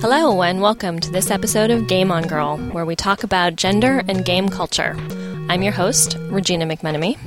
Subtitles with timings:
[0.00, 4.02] Hello, and welcome to this episode of Game on Girl, where we talk about gender
[4.08, 4.96] and game culture.
[5.50, 7.18] I'm your host, Regina McMenemy.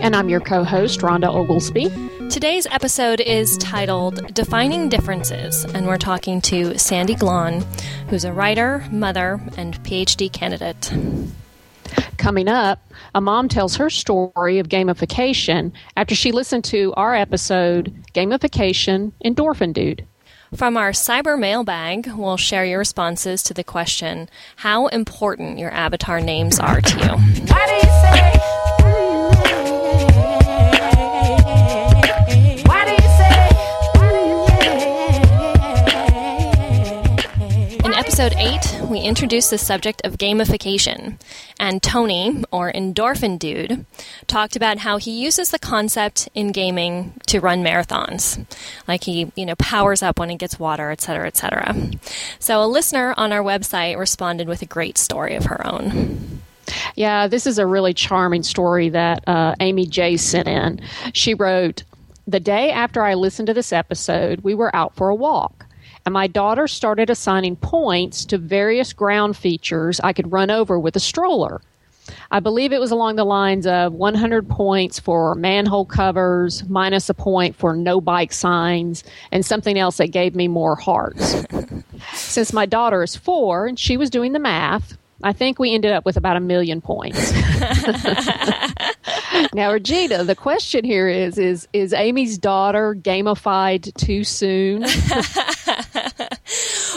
[0.00, 1.88] And I'm your co host, Rhonda Oglesby.
[2.30, 7.62] Today's episode is titled Defining Differences, and we're talking to Sandy Glahn,
[8.08, 10.92] who's a writer, mother, and PhD candidate.
[12.16, 12.80] Coming up,
[13.14, 19.72] a mom tells her story of gamification after she listened to our episode, Gamification Endorphin
[19.72, 20.04] Dude.
[20.56, 26.20] From our cyber mailbag, we'll share your responses to the question how important your avatar
[26.20, 28.53] names are to you.
[38.16, 41.18] Episode 8, we introduced the subject of gamification,
[41.58, 43.86] and Tony, or Endorphin Dude,
[44.28, 48.46] talked about how he uses the concept in gaming to run marathons.
[48.86, 51.74] Like he, you know, powers up when he gets water, etc., etc.
[52.38, 56.40] So a listener on our website responded with a great story of her own.
[56.94, 60.80] Yeah, this is a really charming story that uh, Amy J sent in.
[61.14, 61.82] She wrote,
[62.28, 65.66] The day after I listened to this episode, we were out for a walk
[66.04, 70.96] and my daughter started assigning points to various ground features I could run over with
[70.96, 71.60] a stroller.
[72.30, 77.14] I believe it was along the lines of 100 points for manhole covers, minus a
[77.14, 81.44] point for no bike signs, and something else that gave me more hearts.
[82.12, 85.90] Since my daughter is four and she was doing the math, I think we ended
[85.90, 87.32] up with about a million points.
[89.54, 94.82] now, Regina, the question here is: is is Amy's daughter gamified too soon?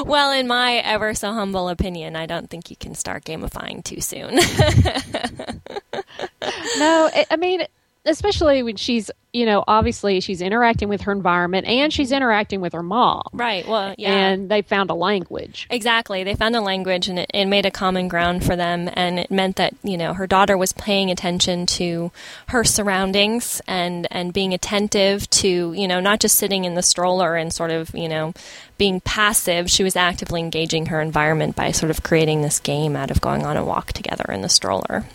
[0.06, 4.02] well, in my ever so humble opinion, I don't think you can start gamifying too
[4.02, 4.36] soon.
[6.78, 7.66] no, it, I mean,
[8.08, 12.17] especially when she's, you know, obviously she's interacting with her environment and she's mm-hmm.
[12.17, 13.23] interacting with her mom.
[13.33, 13.67] Right.
[13.67, 14.13] Well, yeah.
[14.13, 15.68] And they found a language.
[15.69, 16.23] Exactly.
[16.23, 18.90] They found a language and it, it made a common ground for them.
[18.94, 22.12] And it meant that, you know, her daughter was paying attention to
[22.47, 27.35] her surroundings and, and being attentive to, you know, not just sitting in the stroller
[27.35, 28.34] and sort of, you know,
[28.78, 29.69] being passive.
[29.69, 33.45] She was actively engaging her environment by sort of creating this game out of going
[33.45, 35.06] on a walk together in the stroller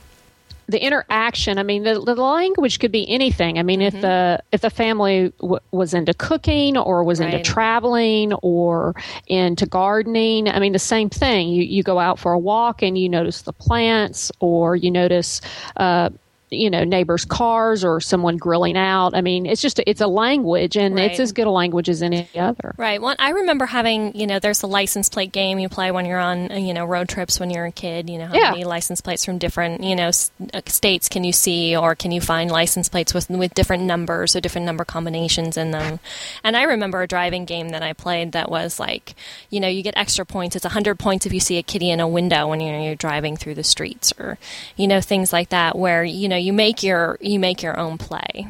[0.68, 3.96] the interaction i mean the, the language could be anything i mean mm-hmm.
[3.96, 7.34] if the if the family w- was into cooking or was right.
[7.34, 8.94] into traveling or
[9.26, 12.98] into gardening i mean the same thing you you go out for a walk and
[12.98, 15.40] you notice the plants or you notice
[15.76, 16.10] uh,
[16.52, 19.14] you know neighbors' cars or someone grilling out.
[19.14, 21.10] I mean, it's just it's a language, and right.
[21.10, 22.74] it's as good a language as any other.
[22.76, 23.00] Right.
[23.00, 26.18] Well, I remember having you know there's a license plate game you play when you're
[26.18, 28.10] on you know road trips when you're a kid.
[28.10, 28.50] You know how yeah.
[28.50, 32.20] many license plates from different you know uh, states can you see, or can you
[32.20, 36.00] find license plates with with different numbers or different number combinations in them?
[36.44, 39.14] And I remember a driving game that I played that was like
[39.50, 40.56] you know you get extra points.
[40.56, 43.36] It's hundred points if you see a kitty in a window when you're, you're driving
[43.36, 44.38] through the streets, or
[44.76, 47.98] you know things like that where you know you make your you make your own
[47.98, 48.46] play.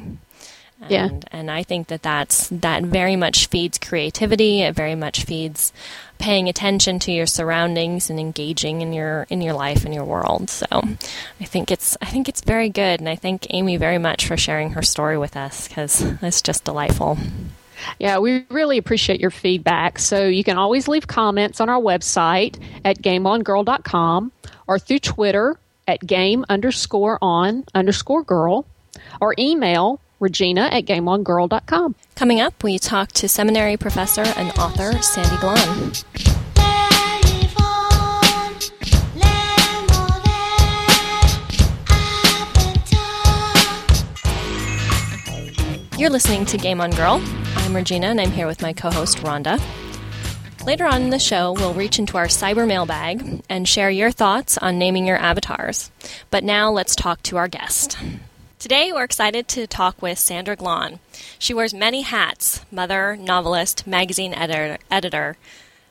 [0.82, 1.08] And, yeah.
[1.30, 4.62] and I think that that's that very much feeds creativity.
[4.62, 5.72] It very much feeds
[6.18, 10.50] paying attention to your surroundings and engaging in your in your life and your world.
[10.50, 14.26] So, I think it's I think it's very good, and I thank Amy very much
[14.26, 17.16] for sharing her story with us because it's just delightful.
[17.98, 19.98] Yeah, we really appreciate your feedback.
[19.98, 24.32] So you can always leave comments on our website at gameongirl.com
[24.68, 28.66] or through Twitter at game underscore on underscore girl
[29.20, 31.94] or email regina at gameongirl.com.
[32.14, 36.04] Coming up, we talk to seminary professor and author Sandy Glahn.
[45.98, 47.22] You're listening to Game on Girl.
[47.54, 49.62] I'm Regina, and I'm here with my co host, Rhonda.
[50.64, 54.56] Later on in the show, we'll reach into our cyber mailbag and share your thoughts
[54.56, 55.90] on naming your avatars.
[56.30, 57.98] But now let's talk to our guest.
[58.60, 61.00] Today, we're excited to talk with Sandra Glahn.
[61.36, 65.36] She wears many hats mother, novelist, magazine editor, editor,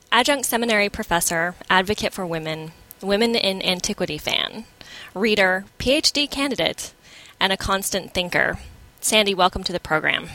[0.09, 2.71] adjunct seminary professor, advocate for women,
[3.01, 4.63] women in antiquity fan,
[5.13, 6.93] reader, PhD candidate,
[7.41, 8.57] and a constant thinker.
[9.01, 10.29] Sandy, welcome to the program.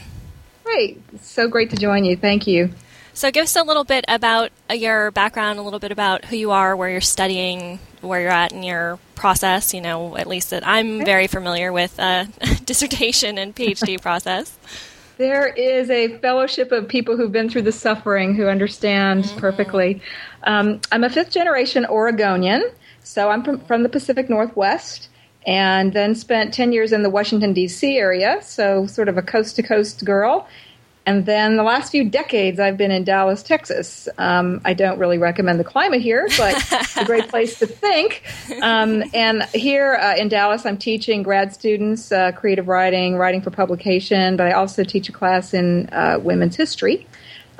[0.62, 1.00] Great.
[1.22, 2.18] so great to join you.
[2.18, 2.70] Thank you.
[3.16, 6.36] So, give us a little bit about uh, your background, a little bit about who
[6.36, 9.72] you are, where you're studying, where you're at in your process.
[9.72, 12.26] You know, at least that I'm very familiar with uh,
[12.66, 14.58] dissertation and PhD process.
[15.16, 19.38] There is a fellowship of people who've been through the suffering who understand mm-hmm.
[19.38, 20.02] perfectly.
[20.42, 22.70] Um, I'm a fifth generation Oregonian,
[23.02, 25.08] so I'm from, from the Pacific Northwest
[25.46, 27.96] and then spent 10 years in the Washington, D.C.
[27.96, 30.46] area, so sort of a coast to coast girl
[31.06, 34.08] And then the last few decades, I've been in Dallas, Texas.
[34.18, 38.24] Um, I don't really recommend the climate here, but it's a great place to think.
[38.60, 43.52] Um, and here uh, in Dallas, I'm teaching grad students uh, creative writing, writing for
[43.52, 47.06] publication, but I also teach a class in uh, women's history.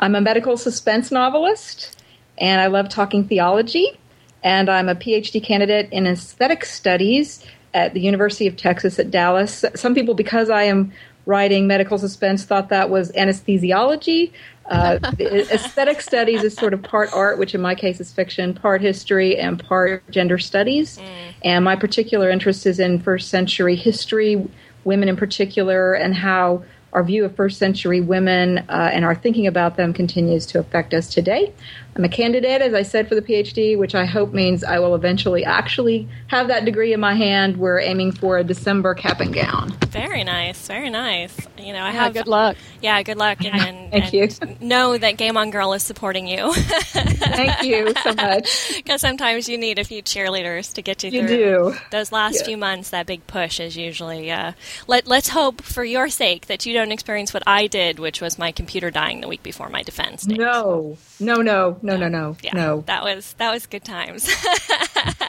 [0.00, 2.02] I'm a medical suspense novelist,
[2.38, 3.98] and I love talking theology.
[4.43, 7.44] And I'm a PhD candidate in aesthetic studies
[7.75, 9.64] at the University of Texas at Dallas.
[9.75, 10.93] Some people, because I am
[11.26, 14.32] writing medical suspense thought that was anesthesiology.
[14.70, 18.81] Uh, aesthetic studies is sort of part art, which in my case is fiction, part
[18.81, 20.99] history, and part gender studies.
[20.99, 21.05] Mm.
[21.44, 24.49] And my particular interest is in first century history,
[24.84, 29.46] women in particular, and how our view of first century women uh, and our thinking
[29.46, 31.52] about them continues to affect us today.
[31.96, 34.94] I'm a candidate, as I said, for the PhD, which I hope means I will
[34.94, 37.56] eventually actually have that degree in my hand.
[37.56, 39.70] We're aiming for a December cap and gown.
[39.88, 41.34] Very nice, very nice.
[41.58, 42.58] You know, I yeah, have good luck.
[42.82, 44.56] Yeah, good luck, and, and thank and you.
[44.60, 46.52] Know that Game On Girl is supporting you.
[46.54, 48.75] thank you so much.
[48.87, 51.76] Because sometimes you need a few cheerleaders to get you, you through do.
[51.90, 52.90] those last few months.
[52.90, 54.31] That big push is usually.
[54.31, 54.52] Uh,
[54.87, 58.38] let Let's hope for your sake that you don't experience what I did, which was
[58.38, 60.25] my computer dying the week before my defense.
[60.25, 60.38] Date.
[60.38, 62.37] No, no, no, no, no, no.
[62.43, 62.81] Yeah, no.
[62.87, 64.29] That was that was good times.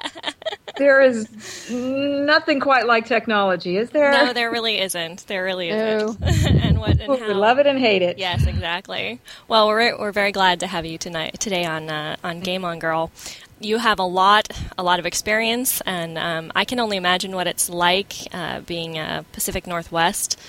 [0.78, 4.12] there is nothing quite like technology, is there?
[4.12, 5.26] No, there really isn't.
[5.28, 6.20] There really isn't.
[6.20, 6.28] No.
[6.62, 8.18] and what and we love it and hate it.
[8.18, 9.20] Yes, exactly.
[9.48, 12.80] Well, we're we're very glad to have you tonight today on uh, on Game On
[12.80, 13.12] Girl.
[13.60, 17.48] You have a lot a lot of experience, and um, I can only imagine what
[17.48, 20.40] it's like uh, being a Pacific Northwest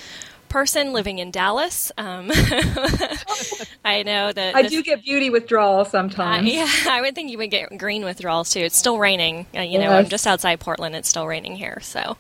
[0.49, 1.93] person living in Dallas.
[1.97, 2.31] Um,
[3.85, 6.47] I know that I do get beauty withdrawal sometimes.
[6.47, 8.61] Uh, yeah, I would think you would get green withdrawals too.
[8.61, 9.47] It's still raining.
[9.55, 10.97] Uh, you know, I'm just outside Portland.
[10.97, 11.79] It's still raining here.
[11.81, 12.17] So.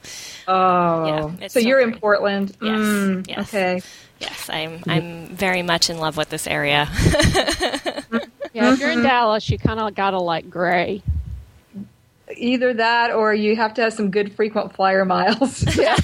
[0.46, 1.34] Oh.
[1.40, 2.56] Yeah, so you're in Portland.
[2.60, 2.78] Yes.
[2.78, 3.48] Mm, yes.
[3.48, 3.82] Okay.
[4.20, 4.82] Yes, I'm.
[4.86, 6.88] I'm very much in love with this area.
[8.52, 11.02] yeah, if you're in Dallas, you kind of got to like gray
[12.36, 15.64] either that or you have to have some good frequent flyer miles.
[15.76, 15.96] Yeah.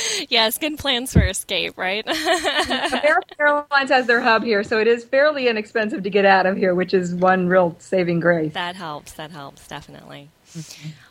[0.28, 2.04] yes, good plans for escape, right?
[2.06, 6.56] American Airlines has their hub here, so it is fairly inexpensive to get out of
[6.56, 8.52] here, which is one real saving grace.
[8.54, 9.12] That helps.
[9.12, 10.30] That helps, definitely.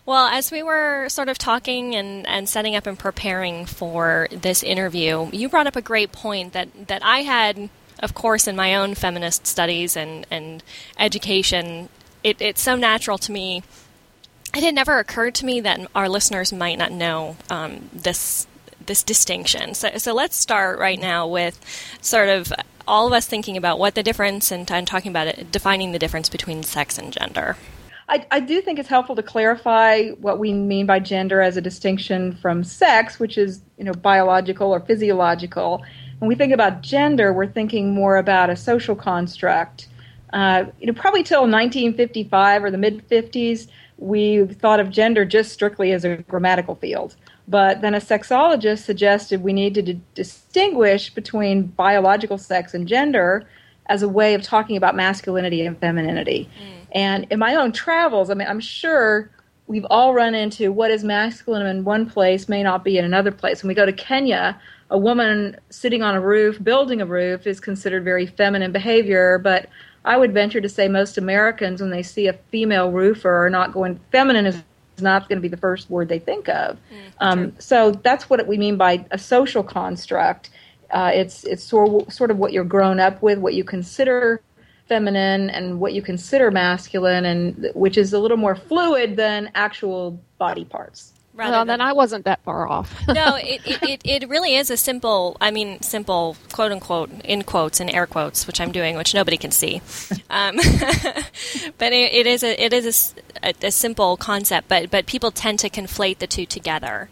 [0.06, 4.62] Well, as we were sort of talking and, and setting up and preparing for this
[4.62, 7.70] interview, you brought up a great point that, that I had,
[8.00, 10.64] of course, in my own feminist studies and, and
[11.00, 11.90] education.
[12.24, 13.64] It, it's so natural to me
[14.54, 18.48] it had never occurred to me that our listeners might not know um, this
[18.86, 19.74] this distinction.
[19.74, 21.60] So, so let's start right now with
[22.02, 22.52] sort of
[22.88, 26.00] all of us thinking about what the difference and, and talking about it, defining the
[26.00, 27.58] difference between sex and gender.
[28.10, 31.62] I, I, do think it's helpful to clarify what we mean by gender as a
[31.62, 35.82] distinction from sex, which is you know biological or physiological.
[36.20, 39.88] When we think about gender, we're thinking more about a social construct.
[40.34, 43.68] Uh, you know, probably till 1955 or the mid 50s,
[43.98, 47.16] we thought of gender just strictly as a grammatical field.
[47.52, 53.46] But then a sexologist suggested we need to d- distinguish between biological sex and gender
[53.88, 56.48] as a way of talking about masculinity and femininity.
[56.48, 56.88] Mm.
[56.94, 59.30] And in my own travels, I mean, I'm sure
[59.68, 63.32] we've all run into what is masculine in one place may not be in another
[63.32, 63.62] place.
[63.62, 64.58] When we go to Kenya,
[64.90, 69.68] a woman sitting on a roof, building a roof, is considered very feminine behavior, but
[70.06, 73.74] I would venture to say most Americans, when they see a female roofer, are not
[73.74, 74.64] going, feminine is
[75.02, 76.78] not going to be the first word they think of.
[76.78, 80.50] Mm, um, so that's what we mean by a social construct.
[80.90, 84.42] Uh, it's it's sort sort of what you're grown up with, what you consider
[84.88, 90.22] feminine, and what you consider masculine, and which is a little more fluid than actual
[90.38, 91.14] body parts.
[91.42, 92.94] Rather well, than, then I wasn't that far off.
[93.08, 97.80] no, it, it, it, really is a simple, I mean, simple, quote unquote, in quotes
[97.80, 99.82] and air quotes, which I'm doing, which nobody can see.
[100.30, 100.56] Um,
[101.78, 105.60] but it, it is, a, it is a, a, simple concept, but, but people tend
[105.60, 107.10] to conflate the two together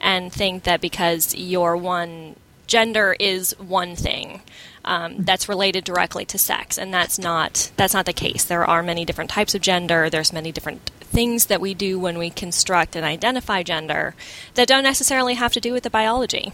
[0.00, 2.36] and think that because your one
[2.68, 4.42] gender is one thing.
[4.82, 8.44] Um, that's related directly to sex, and that's not that's not the case.
[8.44, 10.08] There are many different types of gender.
[10.08, 14.14] There's many different things that we do when we construct and identify gender
[14.54, 16.52] that don't necessarily have to do with the biology.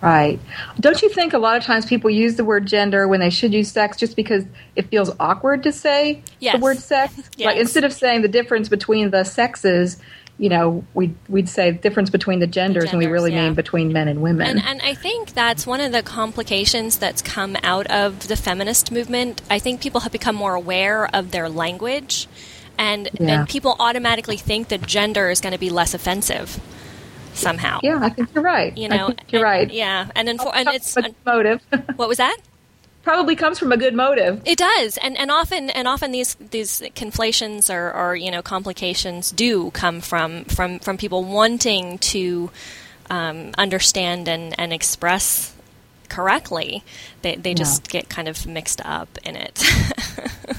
[0.00, 0.40] Right.
[0.78, 3.52] Don't you think a lot of times people use the word gender when they should
[3.52, 4.44] use sex just because
[4.74, 6.54] it feels awkward to say yes.
[6.54, 7.14] the word sex?
[7.36, 7.46] Yes.
[7.46, 9.98] Like instead of saying the difference between the sexes,
[10.40, 13.44] you know, we'd, we'd say difference between the genders, genders and we really yeah.
[13.44, 14.46] mean between men and women.
[14.46, 18.90] And, and I think that's one of the complications that's come out of the feminist
[18.90, 19.42] movement.
[19.50, 22.26] I think people have become more aware of their language
[22.78, 23.40] and, yeah.
[23.40, 26.58] and people automatically think that gender is going to be less offensive.
[27.34, 27.78] somehow.
[27.82, 28.76] Yeah, I think you're right.
[28.76, 29.70] You know, you're and, right.
[29.70, 31.60] Yeah, and infor- and it's motive.
[31.96, 32.38] what was that?
[33.02, 34.42] Probably comes from a good motive.
[34.44, 39.30] It does, and and often and often these these conflations or, or you know complications
[39.30, 42.50] do come from from from people wanting to
[43.08, 45.54] um, understand and and express
[46.10, 46.84] correctly.
[47.22, 48.00] They they just Yeah.
[48.00, 49.62] get kind of mixed up in it.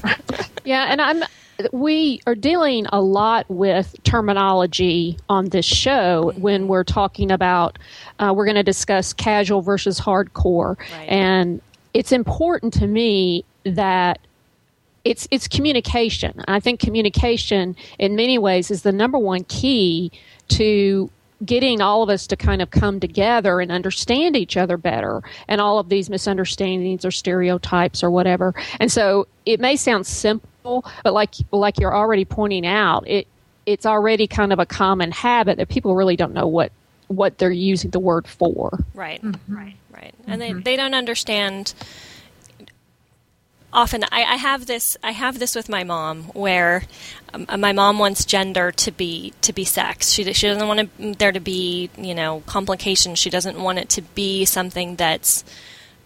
[0.65, 1.23] Yeah, and I'm
[1.71, 7.77] we are dealing a lot with terminology on this show when we're talking about
[8.19, 11.09] uh, we're going to discuss casual versus hardcore Right.
[11.09, 11.61] and
[11.93, 14.19] it's important to me that
[15.03, 16.43] it's it's communication.
[16.47, 20.11] I think communication in many ways is the number one key
[20.49, 21.09] to
[21.43, 25.21] getting all of us to kind of come together and understand each other better.
[25.47, 28.53] And all of these misunderstandings or stereotypes or whatever.
[28.79, 33.27] And so it may sound simple but like like you're already pointing out it
[33.65, 36.71] it's already kind of a common habit that people really don't know what
[37.07, 38.79] what they're using the word for.
[38.93, 39.55] Right, mm-hmm.
[39.55, 40.13] right, right.
[40.27, 41.73] And they, they don't understand.
[43.73, 44.97] Often, I, I have this.
[45.01, 46.83] I have this with my mom, where
[47.33, 50.11] um, my mom wants gender to be to be sex.
[50.11, 53.17] She she doesn't want it, there to be you know complications.
[53.17, 55.45] She doesn't want it to be something that's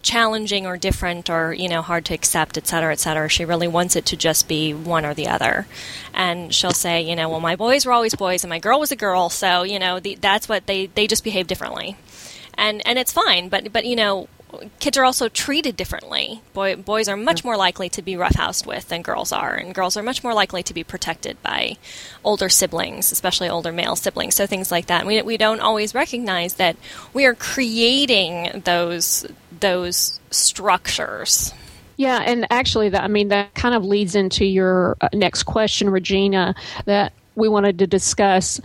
[0.02, 3.28] challenging or different or you know hard to accept, et cetera, et cetera.
[3.28, 5.66] She really wants it to just be one or the other.
[6.14, 8.92] And she'll say, you know, well, my boys were always boys and my girl was
[8.92, 11.96] a girl, so you know the, that's what they they just behave differently
[12.58, 13.48] and and it's fine.
[13.48, 14.28] But but you know,
[14.80, 16.42] kids are also treated differently.
[16.52, 19.96] Boy, boys are much more likely to be roughhoused with than girls are, and girls
[19.96, 21.76] are much more likely to be protected by
[22.24, 24.34] older siblings, especially older male siblings.
[24.34, 25.06] So things like that.
[25.06, 26.76] We we don't always recognize that
[27.12, 29.26] we are creating those
[29.60, 31.52] those structures.
[31.96, 35.88] Yeah, and actually, that I mean that kind of leads into your uh, next question,
[35.88, 36.54] Regina.
[36.84, 38.60] That we wanted to discuss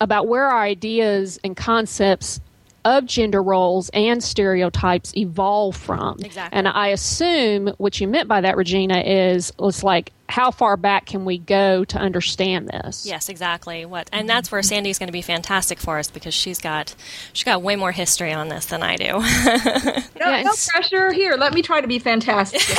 [0.00, 2.40] about where our ideas and concepts
[2.84, 6.18] of gender roles and stereotypes evolve from.
[6.20, 6.56] Exactly.
[6.58, 11.06] And I assume what you meant by that, Regina, is it's like how far back
[11.06, 13.04] can we go to understand this?
[13.06, 13.84] Yes, exactly.
[13.84, 16.94] What, and that's where Sandy's going to be fantastic for us because she's got
[17.32, 19.04] she's got way more history on this than I do.
[20.22, 21.12] No, Yeah, no pressure.
[21.12, 22.60] Here, let me try to be fantastic.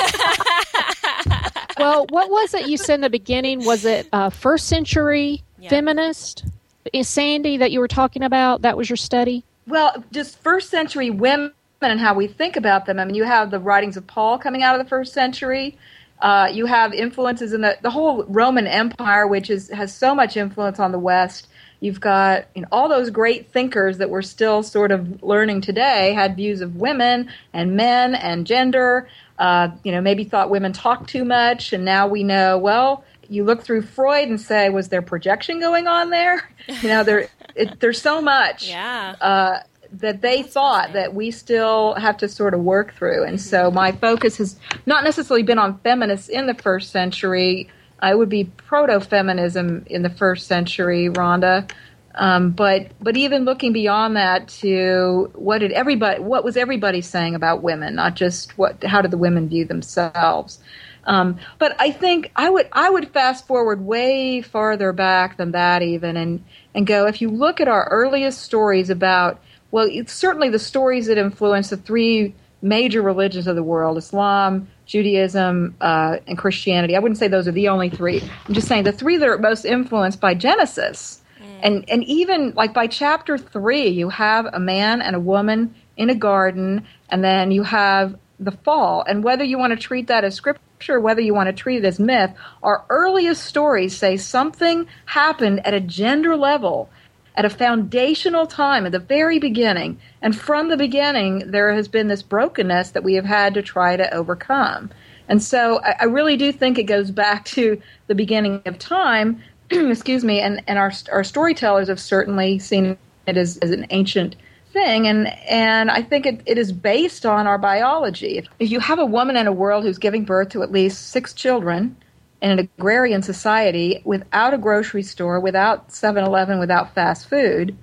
[1.77, 3.65] Well, what was it you said in the beginning?
[3.65, 5.69] Was it uh, first century Yeah.
[5.69, 6.45] feminist?
[6.93, 8.61] Is Sandy that you were talking about?
[8.61, 9.43] That was your study?
[9.67, 12.99] Well, just first century women and how we think about them.
[12.99, 15.77] I mean, you have the writings of Paul coming out of the first century.
[16.21, 20.37] Uh, you have influences in the, the whole Roman Empire, which is, has so much
[20.37, 21.47] influence on the West.
[21.81, 26.13] You've got you know, all those great thinkers that we're still sort of learning today
[26.13, 29.09] had views of women and men and gender.
[29.37, 32.57] Uh, you know, maybe thought women talk too much, and now we know.
[32.57, 36.49] Well, you look through Freud and say, was there projection going on there?
[36.81, 39.15] You know, there it, there's so much yeah.
[39.21, 39.59] uh,
[39.93, 43.23] that they thought that we still have to sort of work through.
[43.23, 47.69] And so my focus has not necessarily been on feminists in the first century.
[47.99, 51.69] I would be proto feminism in the first century, Rhonda.
[52.15, 57.33] Um, but but even looking beyond that to what did everybody what was everybody saying
[57.33, 60.59] about women, not just what how did the women view themselves.
[61.05, 65.81] Um, but I think I would I would fast forward way farther back than that
[65.81, 66.43] even and
[66.75, 69.39] and go if you look at our earliest stories about
[69.71, 74.67] well it's certainly the stories that influence the three major religions of the world Islam
[74.85, 76.95] Judaism uh, and Christianity.
[76.95, 78.21] I wouldn't say those are the only three.
[78.47, 81.21] I'm just saying the three that are most influenced by Genesis.
[81.61, 86.09] And and even like by chapter three you have a man and a woman in
[86.09, 89.03] a garden and then you have the fall.
[89.07, 91.85] And whether you want to treat that as scripture whether you want to treat it
[91.85, 96.89] as myth our earliest stories say something happened at a gender level
[97.35, 99.99] at a foundational time at the very beginning.
[100.21, 103.95] And from the beginning there has been this brokenness that we have had to try
[103.95, 104.91] to overcome.
[105.27, 109.41] And so I, I really do think it goes back to the beginning of time
[109.71, 114.35] excuse me, and, and our our storytellers have certainly seen it as, as an ancient
[114.73, 118.39] thing, and and I think it, it is based on our biology.
[118.59, 121.33] If, you have a woman in a world who's giving birth to at least six
[121.33, 121.95] children
[122.41, 127.77] in an agrarian society without a grocery store, without 7-Eleven, without fast food,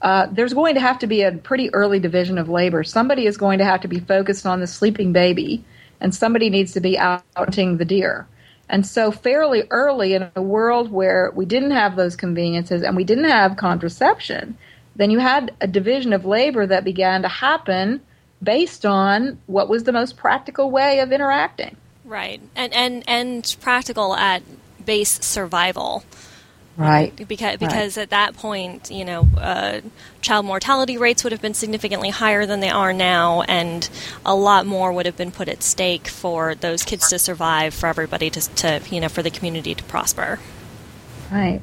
[0.00, 2.84] uh, there's going to have to be a pretty early division of labor.
[2.84, 5.64] Somebody is going to have to be focused on the sleeping baby,
[6.00, 8.28] and somebody needs to be out hunting the deer.
[8.68, 13.04] And so, fairly early in a world where we didn't have those conveniences and we
[13.04, 14.56] didn't have contraception,
[14.96, 18.00] then you had a division of labor that began to happen
[18.42, 21.76] based on what was the most practical way of interacting.
[22.04, 24.42] Right, and and and practical at
[24.84, 26.04] base survival.
[26.76, 27.16] Right.
[27.16, 28.02] Because because right.
[28.02, 29.80] at that point, you know, uh,
[30.20, 33.88] child mortality rates would have been significantly higher than they are now, and
[34.26, 37.86] a lot more would have been put at stake for those kids to survive, for
[37.86, 40.38] everybody to, to you know, for the community to prosper.
[41.32, 41.62] Right.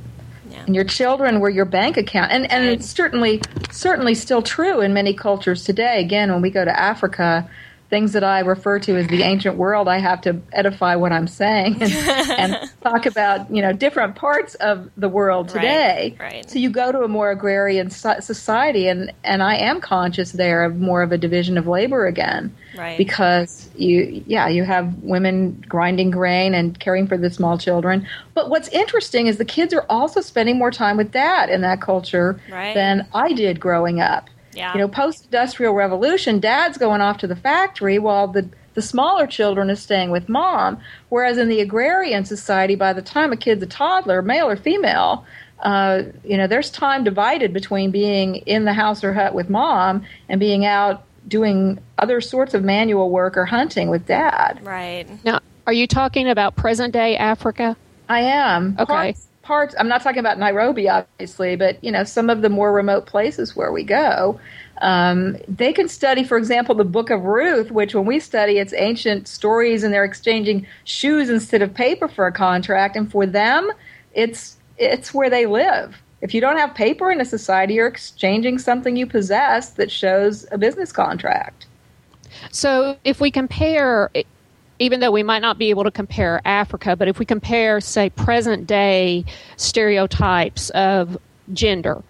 [0.54, 0.64] Yeah.
[0.66, 2.74] And your children were your bank account, and and right.
[2.74, 3.42] it's certainly
[3.72, 6.00] certainly still true in many cultures today.
[6.00, 7.50] Again, when we go to Africa,
[7.94, 11.28] things that I refer to as the ancient world, I have to edify what I'm
[11.28, 11.94] saying and,
[12.40, 16.16] and talk about you know different parts of the world today.
[16.20, 16.50] Right, right.
[16.50, 20.78] So you go to a more agrarian society, and and I am conscious there of
[20.80, 22.98] more of a division of labor again, right?
[22.98, 28.08] Because you yeah you have women grinding grain and caring for the small children.
[28.34, 31.80] But what's interesting is the kids are also spending more time with dad in that
[31.80, 32.40] culture
[32.74, 34.32] than I did growing up.
[34.56, 34.74] Yeah.
[34.74, 39.28] You know, post industrial revolution, dad's going off to the factory while the the smaller
[39.28, 40.80] children is staying with mom.
[41.10, 45.26] Whereas in the agrarian society, by the time a kid's a toddler, male or female,
[45.60, 50.06] uh, you know, there's time divided between being in the house or hut with mom
[50.28, 54.60] and being out doing other sorts of manual work or hunting with dad.
[54.62, 55.08] Right.
[55.24, 57.78] Now, are you talking about present day Africa?
[58.10, 58.76] I am.
[58.78, 58.86] Okay.
[58.86, 62.74] Parts, parts i'm not talking about nairobi obviously but you know some of the more
[62.74, 64.40] remote places where we go
[64.82, 68.74] um, they can study for example the book of ruth which when we study it's
[68.74, 72.96] ancient stories and they're exchanging shoes instead of paper for a contract.
[72.96, 73.72] And for them
[74.14, 76.02] it's it's where they live.
[76.22, 80.46] If you don't have paper in a society you're exchanging something you possess that shows
[80.52, 81.68] a business contract.
[82.52, 84.10] So if we compare
[84.80, 88.10] even though we might not be able to compare Africa, but if we compare, say,
[88.10, 89.26] present day
[89.58, 91.18] stereotypes of
[91.52, 92.04] gender,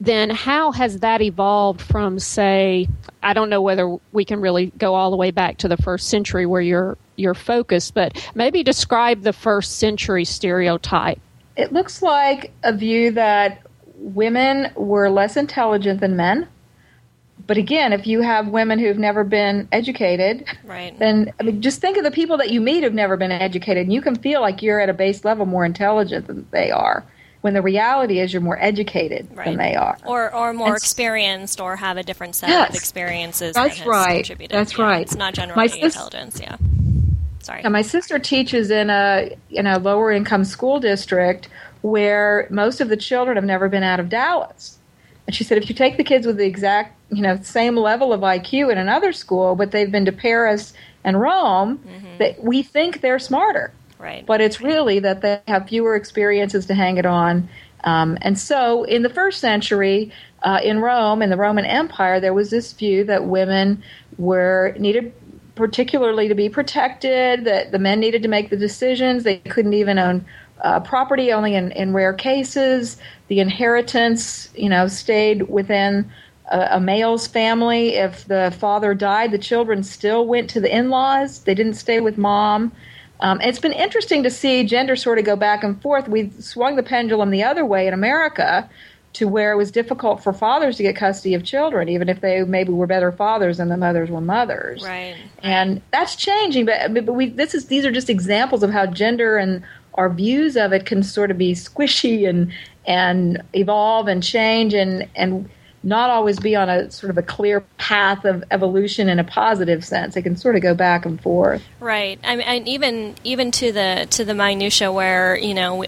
[0.00, 2.88] then how has that evolved from, say,
[3.22, 6.08] I don't know whether we can really go all the way back to the first
[6.08, 11.20] century where you're you're focused, but maybe describe the first century stereotype.
[11.56, 13.62] It looks like a view that
[13.96, 16.48] women were less intelligent than men
[17.46, 20.96] but again, if you have women who've never been educated, right.
[20.98, 23.84] then I mean, just think of the people that you meet who've never been educated,
[23.84, 27.04] and you can feel like you're at a base level more intelligent than they are.
[27.40, 29.46] When the reality is, you're more educated right.
[29.46, 32.76] than they are, or or more and experienced, or have a different set yes, of
[32.76, 33.54] experiences.
[33.54, 34.48] That's that right.
[34.48, 35.02] That's yeah, right.
[35.02, 36.40] It's not generally sis- intelligence.
[36.40, 36.56] Yeah.
[37.40, 37.62] Sorry.
[37.62, 41.48] Yeah, my sister teaches in a in a lower income school district
[41.80, 44.78] where most of the children have never been out of Dallas.
[45.26, 48.12] And she said, if you take the kids with the exact, you know, same level
[48.12, 50.72] of IQ in another school, but they've been to Paris
[51.04, 52.18] and Rome, mm-hmm.
[52.18, 53.72] that we think they're smarter.
[53.98, 54.26] Right.
[54.26, 57.48] But it's really that they have fewer experiences to hang it on.
[57.84, 62.34] Um, and so, in the first century, uh, in Rome, in the Roman Empire, there
[62.34, 63.82] was this view that women
[64.18, 65.12] were needed
[65.54, 69.24] particularly to be protected, that the men needed to make the decisions.
[69.24, 70.24] They couldn't even own
[70.62, 72.96] uh, property only in, in rare cases.
[73.28, 76.10] The inheritance, you know, stayed within
[76.50, 77.96] a, a, male's family.
[77.96, 81.40] If the father died, the children still went to the in-laws.
[81.40, 82.72] They didn't stay with mom.
[83.20, 86.08] Um, it's been interesting to see gender sort of go back and forth.
[86.08, 88.68] We swung the pendulum the other way in America
[89.14, 92.42] to where it was difficult for fathers to get custody of children, even if they
[92.44, 94.82] maybe were better fathers than the mothers were mothers.
[94.82, 95.16] Right.
[95.42, 99.36] And that's changing, but, but we, this is these are just examples of how gender
[99.36, 99.62] and
[99.94, 102.52] our views of it can sort of be squishy and
[102.86, 105.48] and evolve and change and and
[105.84, 109.84] not always be on a sort of a clear path of evolution in a positive
[109.84, 110.16] sense.
[110.16, 111.62] It can sort of go back and forth.
[111.80, 112.20] Right.
[112.22, 115.84] I mean, and even even to the to the minutia where you know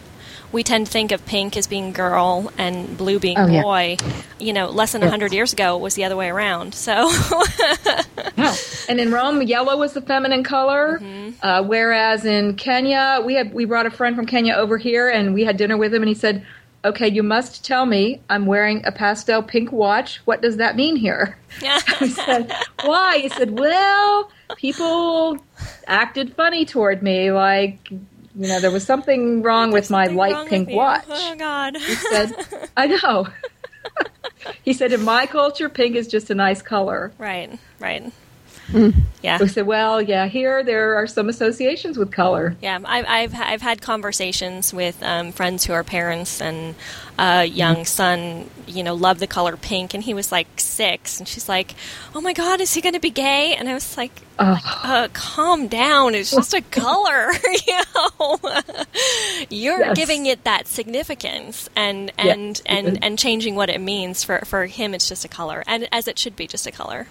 [0.54, 3.96] we tend to think of pink as being girl and blue being oh, boy.
[4.00, 4.12] Yeah.
[4.38, 6.74] You know, less than a 100 years ago it was the other way around.
[6.74, 6.92] So.
[8.36, 8.54] yeah.
[8.88, 11.30] And in Rome, yellow was the feminine color, mm-hmm.
[11.42, 15.34] uh, whereas in Kenya, we had we brought a friend from Kenya over here, and
[15.34, 16.46] we had dinner with him, and he said,
[16.84, 20.18] "Okay, you must tell me I'm wearing a pastel pink watch.
[20.26, 21.80] What does that mean here?" Yeah.
[22.00, 22.52] I said,
[22.84, 25.38] "Why?" He said, "Well, people
[25.86, 27.90] acted funny toward me, like
[28.36, 31.04] you know, there was something wrong with my light pink watch.
[31.08, 31.76] Oh God!
[31.76, 32.32] He said,
[32.76, 33.28] "I know."
[34.64, 37.58] he said, "In my culture, pink is just a nice color." Right.
[37.78, 38.12] Right.
[38.68, 38.94] Mm.
[39.22, 39.38] Yeah.
[39.40, 42.56] We said, well, yeah, here there are some associations with color.
[42.62, 46.74] Yeah, I've I've, I've had conversations with um, friends who are parents, and
[47.18, 47.84] a young mm-hmm.
[47.84, 51.74] son, you know, loved the color pink, and he was like six, and she's like,
[52.14, 55.68] "Oh my God, is he going to be gay?" And I was like, uh, "Calm
[55.68, 57.32] down, it's just a color,
[57.66, 58.38] you know.
[59.50, 59.96] You're yes.
[59.96, 62.62] giving it that significance, and and yes.
[62.66, 64.94] and and changing what it means for for him.
[64.94, 67.08] It's just a color, and as it should be, just a color."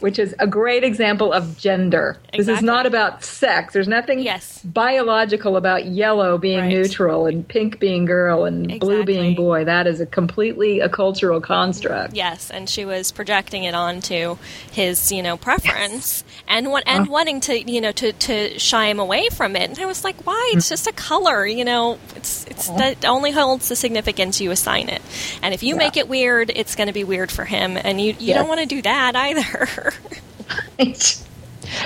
[0.00, 2.18] Which is a great example of gender.
[2.36, 3.72] This is not about sex.
[3.72, 4.60] There's nothing Yes.
[4.64, 6.68] biological about yellow being Right.
[6.72, 9.64] neutral and pink being girl and blue being boy.
[9.64, 12.14] That is a completely a cultural construct.
[12.14, 14.36] Yes, and she was projecting it onto
[14.70, 17.10] his, you know, preference and what and uh.
[17.10, 19.70] wanting to, you know, to, to shy him away from it.
[19.70, 20.52] And I was like, why?
[20.54, 20.70] It's mm.
[20.70, 21.98] just a color, you know.
[22.16, 22.78] It's it's uh-huh.
[22.78, 25.02] that only holds the significance you assign it.
[25.42, 25.78] And if you Yeah.
[25.78, 28.38] make it weird, it's going to be weird for him, and you you Yes.
[28.38, 29.68] don't want to do that either.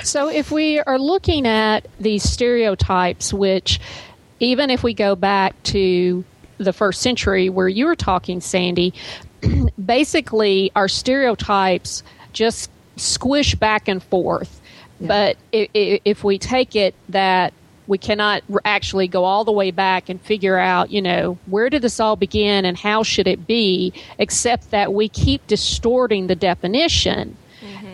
[0.03, 3.79] So, if we are looking at these stereotypes, which
[4.39, 6.23] even if we go back to
[6.57, 8.93] the first century where you were talking, Sandy,
[9.85, 14.61] basically our stereotypes just squish back and forth.
[14.99, 17.53] But i i if we take it that
[17.85, 21.81] we cannot actually go all the way back and figure out, you know, where did
[21.81, 27.37] this all begin and how should it be, except that we keep distorting the definition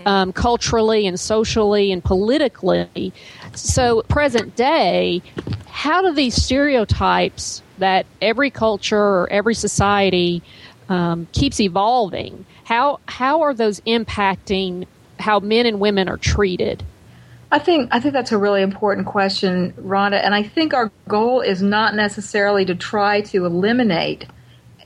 [0.06, 3.13] um, culturally and socially and politically.
[3.56, 5.22] So, present day,
[5.68, 10.42] how do these stereotypes that every culture or every society
[10.89, 14.86] um, keeps evolving, how how are those impacting
[15.20, 16.84] how men and women are treated?
[17.52, 21.42] I think I think that's a really important question, Rhonda, and I think our goal
[21.42, 24.26] is not necessarily to try to eliminate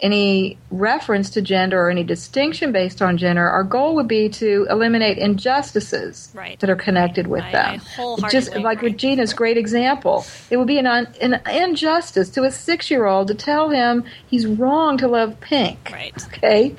[0.01, 3.47] any reference to gender or any distinction based on gender.
[3.47, 6.59] Our goal would be to eliminate injustices Right.
[6.59, 7.79] that are connected with I- I them.
[7.95, 8.91] wholeheartedly Just like agree.
[8.91, 13.69] Regina's great example, it would be an, un, an injustice to a six-year-old to tell
[13.69, 15.89] him he's wrong to love pink.
[15.91, 16.13] right.
[16.27, 16.75] Okay.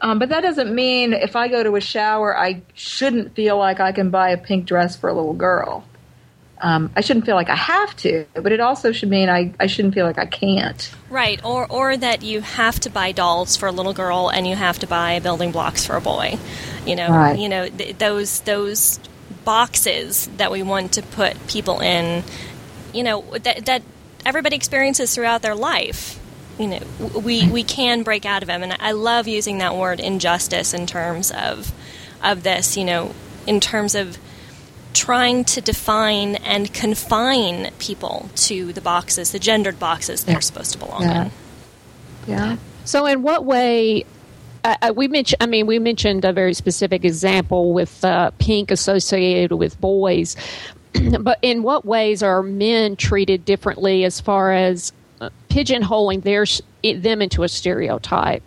[0.00, 3.80] Um, but that doesn't mean if I go to a shower, I shouldn't feel like
[3.80, 5.84] I can buy a pink dress for a little girl.
[6.64, 9.66] Um, I shouldn't feel like I have to, but it also should mean I, I
[9.66, 10.90] shouldn't feel like I can't.
[11.10, 14.56] Right, or or that you have to buy dolls for a little girl and you
[14.56, 16.38] have to buy building blocks for a boy.
[16.86, 17.38] You know, Right.
[17.38, 18.98] you know th- those those
[19.44, 22.24] boxes that we want to put people in.
[22.94, 23.82] You know that that
[24.24, 26.18] everybody experiences throughout their life.
[26.58, 26.80] You know,
[27.20, 30.86] we we can break out of them, and I love using that word injustice in
[30.86, 31.72] terms of
[32.22, 32.76] of this.
[32.76, 33.14] You know,
[33.46, 34.16] in terms of
[34.94, 40.78] trying to define and confine people to the boxes, the gendered boxes they're supposed to
[40.78, 41.24] belong Yeah.
[41.24, 41.30] in.
[42.26, 42.56] Yeah.
[42.84, 44.04] So, in what way?
[44.62, 45.42] Uh, uh, we mentioned.
[45.42, 50.36] I mean, we mentioned a very specific example with uh, pink associated with boys,
[51.20, 56.46] but in what ways are men treated differently as far as uh, pigeonholing their
[56.98, 58.42] them into a stereotype?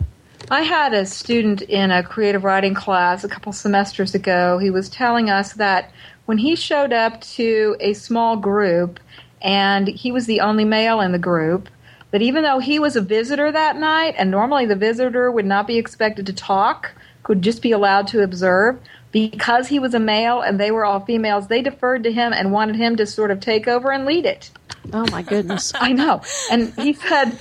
[0.50, 4.58] I had a student in a creative writing class a couple semesters ago.
[4.58, 5.92] He was telling us that
[6.28, 9.00] when he showed up to a small group
[9.40, 11.70] and he was the only male in the group,
[12.10, 15.66] that even though he was a visitor that night, and normally the visitor would not
[15.66, 18.78] be expected to talk, could just be allowed to observe,
[19.10, 22.52] because he was a male and they were all females, they deferred to him and
[22.52, 24.50] wanted him to sort of take over and lead it.
[24.92, 25.72] Oh my goodness!
[25.80, 26.20] I know.
[26.50, 27.38] And he said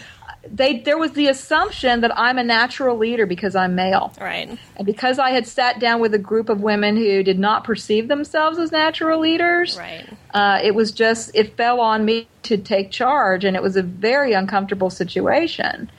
[0.51, 4.13] they there was the assumption that I'm a natural leader because I'm male.
[4.19, 4.57] Right.
[4.75, 8.07] And because I had sat down with a group of women who did not perceive
[8.07, 10.05] themselves as natural leaders, Right.
[10.33, 13.83] uh, it was just, it fell on me to take charge, and it was a
[13.83, 15.89] very uncomfortable situation.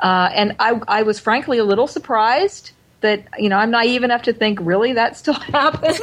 [0.00, 4.22] Uh, and I, I was frankly a little surprised that, you know, I'm naive enough
[4.22, 6.00] to think, really, that still happens?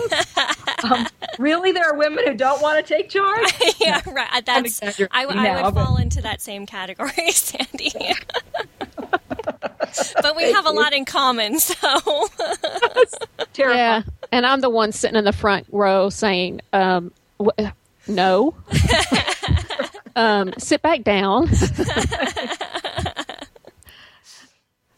[0.84, 1.08] Um,
[1.40, 3.54] really, there are women who don't want to take charge?
[3.80, 4.46] yeah, right.
[4.46, 7.92] That's exaggerating I, w- I now, would but- fall into that same category, Sandy.
[10.22, 11.76] but we have a lot in common, so
[13.54, 13.78] Terrifying.
[13.78, 17.68] Yeah, and I'm the one sitting in the front row saying, um, wh-
[18.08, 18.54] "No,
[20.16, 21.50] um, sit back down."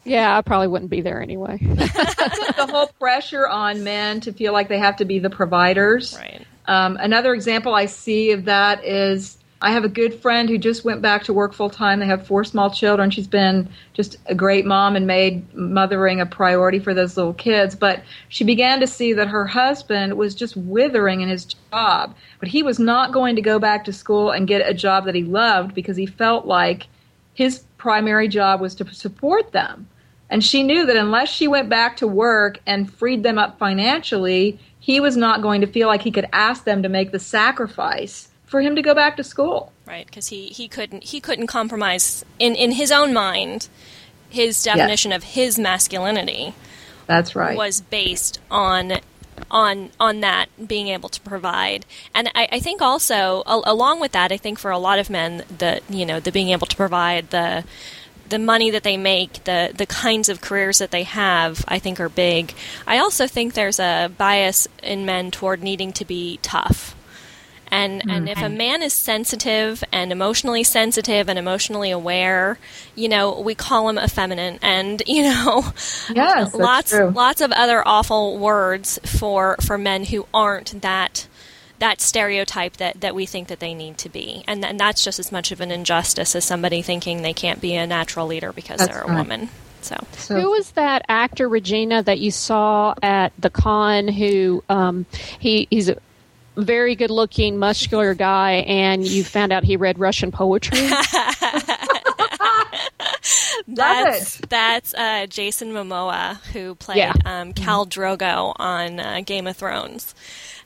[0.03, 1.57] Yeah, I probably wouldn't be there anyway.
[1.61, 6.17] the whole pressure on men to feel like they have to be the providers.
[6.19, 6.45] right.
[6.65, 10.83] Um, another example I see of that is I have a good friend who just
[10.83, 11.99] went back to work full time.
[11.99, 13.11] They have four small children.
[13.11, 17.73] She's been just a great mom and made mothering a priority for those little kids.
[17.73, 22.13] But she began to see that her husband was just withering in his job.
[22.41, 25.15] But he was not going to go back to school and get a job that
[25.15, 26.87] he loved because he felt like
[27.33, 29.87] his primary job was to support them.
[30.29, 34.59] And she knew that unless she went back to work and freed them up financially,
[34.79, 38.29] he was not going to feel like he could ask them to make the sacrifice
[38.45, 39.71] for him to go back to school.
[39.85, 43.67] Right, because he, he couldn't he couldn't compromise in, in his own mind.
[44.29, 46.55] His definition of his masculinity
[47.05, 47.55] That's right.
[47.55, 48.93] was based on
[49.51, 54.11] on on that being able to provide and I, I think also al- along with
[54.13, 56.75] that I think for a lot of men the you know the being able to
[56.75, 57.63] provide the
[58.29, 61.99] the money that they make, the the kinds of careers that they have, I think
[61.99, 62.53] are big.
[62.87, 66.95] I also think there's a bias in men toward needing to be tough.
[67.73, 68.09] And mm-hmm.
[68.11, 72.59] and if a man is sensitive and emotionally sensitive and emotionally aware,
[72.93, 75.73] you know, we call him effeminate and, you know,
[76.13, 77.09] yes, lots true.
[77.09, 81.27] lots of other awful words for for men who aren't that
[81.83, 84.41] that stereotype that, that we think that they need to be.
[84.47, 87.75] And, and that's just as much of an injustice as somebody thinking they can't be
[87.75, 89.17] a natural leader because that's they're a right.
[89.17, 89.49] woman.
[89.81, 89.97] So.
[90.13, 90.39] so.
[90.39, 94.07] who was that actor Regina that you saw at the con?
[94.07, 95.05] Who um,
[95.39, 95.97] he he's a
[96.55, 100.79] very good looking, muscular guy, and you found out he read Russian poetry.
[103.67, 107.11] that's that's uh, Jason Momoa who played yeah.
[107.25, 110.15] um, Khal Drogo on uh, Game of Thrones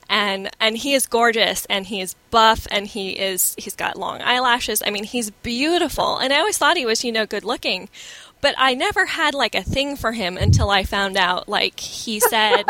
[0.10, 4.22] and and he is gorgeous and he is buff and he is he's got long
[4.22, 4.82] eyelashes.
[4.86, 6.18] I mean, he's beautiful.
[6.18, 7.90] And I always thought he was, you know, good looking.
[8.40, 12.20] But I never had like a thing for him until I found out like he
[12.30, 12.64] said,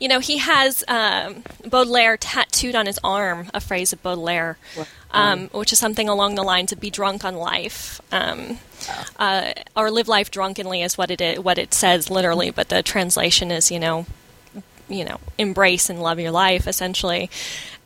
[0.00, 4.58] you know, he has um, Baudelaire tattooed on his arm, a phrase of Baudelaire.
[5.14, 8.58] Um, which is something along the lines of "be drunk on life," um,
[9.18, 12.82] uh, or "live life drunkenly" is what it is, what it says literally, but the
[12.82, 14.06] translation is, you know,
[14.92, 17.30] you know embrace and love your life essentially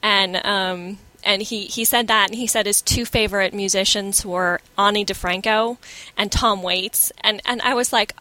[0.02, 4.60] and um, and he, he said that, and he said his two favorite musicians were
[4.78, 5.76] Ani DiFranco
[6.16, 8.14] and Tom Waits, and and I was like,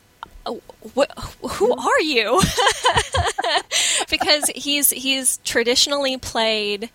[0.45, 0.60] oh,
[1.48, 2.41] who are you?
[4.10, 6.89] because he's he's traditionally played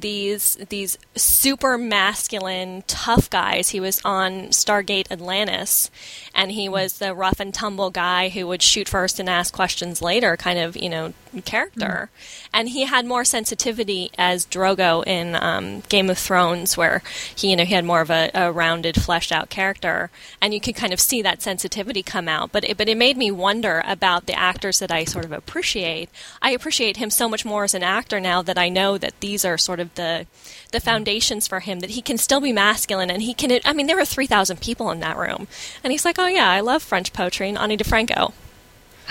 [0.00, 3.70] these these super masculine tough guys.
[3.70, 5.90] He was on Stargate Atlantis,
[6.34, 10.00] and he was the rough and tumble guy who would shoot first and ask questions
[10.02, 11.12] later, kind of you know
[11.44, 12.10] character.
[12.10, 12.48] Mm-hmm.
[12.54, 17.02] And he had more sensitivity as Drogo in um, Game of Thrones, where
[17.36, 20.60] he you know he had more of a, a, rounded, fleshed out character, and you
[20.60, 22.52] could kind of see that sensitivity come out.
[22.52, 26.10] But it, but it made me wonder about the actors that I sort of appreciate.
[26.40, 29.44] I appreciate him so much more as an actor now that I know that these
[29.44, 30.26] are sort of the
[30.72, 33.60] the foundations for him that he can still be masculine and he can.
[33.64, 35.48] I mean, there were three thousand people in that room,
[35.82, 38.32] and he's like, "Oh yeah, I love French poetry and Ani DiFranco."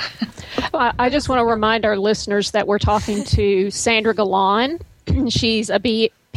[0.73, 4.81] I just want to remind our listeners that we're talking to Sandra Glahn.
[5.29, 5.79] She's a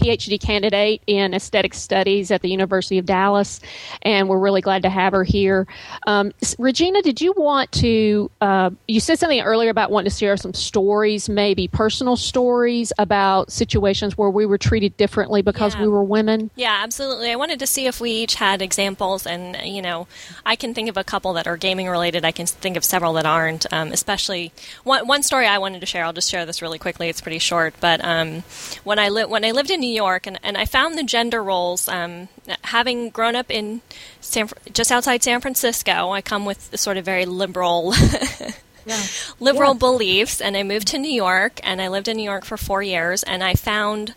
[0.00, 3.60] PhD candidate in aesthetic studies at the University of Dallas,
[4.02, 5.66] and we're really glad to have her here.
[6.06, 8.30] Um, Regina, did you want to?
[8.40, 13.52] Uh, you said something earlier about wanting to share some stories, maybe personal stories about
[13.52, 15.82] situations where we were treated differently because yeah.
[15.82, 16.50] we were women.
[16.56, 17.30] Yeah, absolutely.
[17.30, 20.06] I wanted to see if we each had examples, and you know,
[20.44, 22.24] I can think of a couple that are gaming related.
[22.24, 23.70] I can think of several that aren't.
[23.72, 24.52] Um, especially
[24.84, 26.04] one, one story I wanted to share.
[26.04, 27.08] I'll just share this really quickly.
[27.08, 28.42] It's pretty short, but um,
[28.84, 31.03] when I li- when I lived in New New York, and, and I found the
[31.03, 31.88] gender roles.
[31.88, 32.29] Um,
[32.62, 33.83] having grown up in
[34.20, 37.92] San, just outside San Francisco, I come with sort of very liberal.
[38.87, 39.03] yeah.
[39.40, 39.79] liberal yeah.
[39.79, 42.83] beliefs, and I moved to New York, and I lived in New York for four
[42.83, 44.14] years, and I found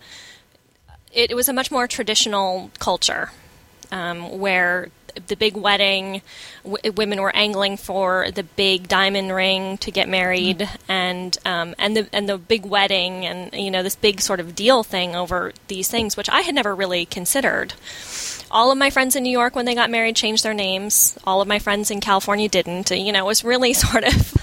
[1.12, 3.32] it, it was a much more traditional culture
[3.92, 4.90] um, where
[5.28, 6.22] the big wedding.
[6.64, 10.92] W- women were angling for the big diamond ring to get married, mm-hmm.
[10.92, 14.56] and um, and the and the big wedding, and you know this big sort of
[14.56, 17.74] deal thing over these things, which I had never really considered.
[18.52, 21.18] All of my friends in New York, when they got married, changed their names.
[21.24, 22.92] All of my friends in California didn't.
[22.92, 24.34] You know, it was really sort of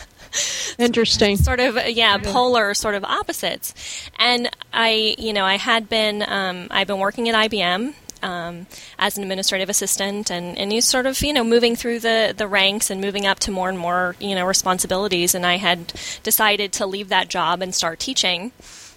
[0.79, 3.75] interesting sort of yeah polar sort of opposites
[4.19, 8.67] and i you know i had been um, i've been working at ibm um,
[8.99, 12.91] as an administrative assistant, and, and sort of you know moving through the, the ranks
[12.91, 15.35] and moving up to more and more you know responsibilities.
[15.35, 18.53] And I had decided to leave that job and start teaching.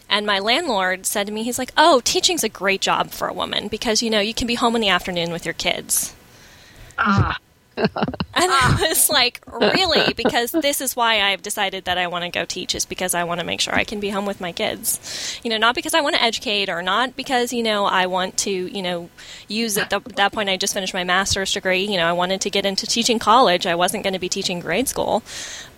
[0.10, 3.34] And my landlord said to me, he's like, "Oh, teaching's a great job for a
[3.34, 6.14] woman because you know you can be home in the afternoon with your kids."
[6.98, 7.38] Ah.
[7.78, 8.78] And I ah.
[8.82, 10.14] was like, really?
[10.14, 13.24] Because this is why I've decided that I want to go teach, is because I
[13.24, 15.40] want to make sure I can be home with my kids.
[15.44, 18.38] You know, not because I want to educate or not because, you know, I want
[18.40, 19.10] to, you know,
[19.48, 21.84] use at, the, that point I just finished my master's degree.
[21.84, 23.66] You know, I wanted to get into teaching college.
[23.66, 25.24] I wasn't going to be teaching grade school.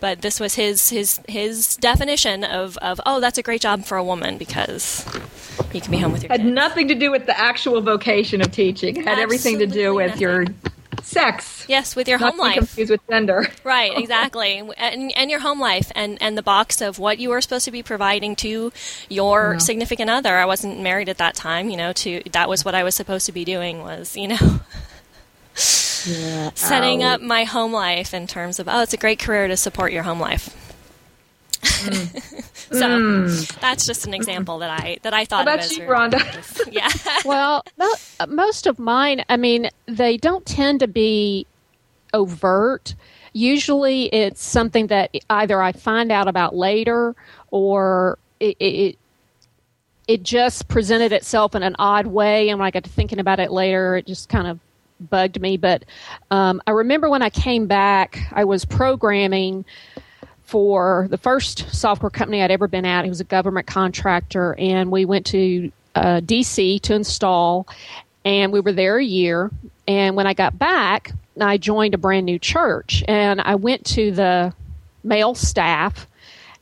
[0.05, 3.97] But this was his, his, his definition of, of, oh, that's a great job for
[3.97, 5.03] a woman because
[5.73, 6.53] you can be home with your Had kids.
[6.53, 8.97] nothing to do with the actual vocation of teaching.
[8.97, 10.21] It had Absolutely everything to do with nothing.
[10.21, 10.45] your
[11.01, 11.65] sex.
[11.67, 12.57] Yes, with your Not home life.
[12.57, 13.47] Confused with gender.
[13.63, 17.41] right, exactly, and, and your home life, and and the box of what you were
[17.41, 18.71] supposed to be providing to
[19.09, 20.35] your significant other.
[20.35, 21.93] I wasn't married at that time, you know.
[21.93, 24.37] To that was what I was supposed to be doing was, you know.
[26.05, 29.57] yeah, setting up my home life in terms of oh, it's a great career to
[29.57, 30.61] support your home life.
[31.61, 32.43] Mm.
[32.71, 33.59] so mm.
[33.59, 35.47] that's just an example that I that I thought.
[35.47, 36.67] How about you, Rhonda?
[36.71, 36.89] yeah.
[37.25, 37.63] well,
[38.27, 41.45] most of mine, I mean, they don't tend to be
[42.13, 42.95] overt.
[43.33, 47.15] Usually, it's something that either I find out about later
[47.51, 48.97] or it, it
[50.07, 52.49] it just presented itself in an odd way.
[52.49, 54.59] And when I got to thinking about it later, it just kind of
[54.99, 55.57] bugged me.
[55.57, 55.85] But
[56.31, 59.65] um, I remember when I came back, I was programming
[60.43, 63.05] for the first software company I'd ever been at.
[63.05, 67.67] It was a government contractor, and we went to uh, DC to install,
[68.23, 69.51] and we were there a year.
[69.87, 74.11] And when I got back, I joined a brand new church, and I went to
[74.11, 74.53] the
[75.03, 76.07] male staff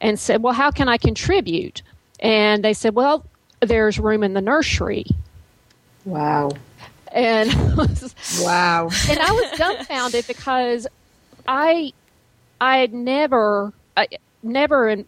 [0.02, 1.82] and said, "Well, how can I contribute?"
[2.20, 3.26] And they said, "Well,
[3.60, 5.06] there's room in the nursery."
[6.06, 6.52] Wow.
[7.14, 7.54] And
[8.42, 8.90] wow.
[9.10, 10.88] And I was dumbfounded because
[11.48, 11.94] I
[12.60, 14.08] I had never, I,
[14.42, 15.06] never, and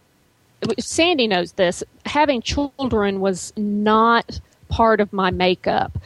[0.78, 1.82] Sandy knows this.
[2.04, 5.98] Having children was not part of my makeup.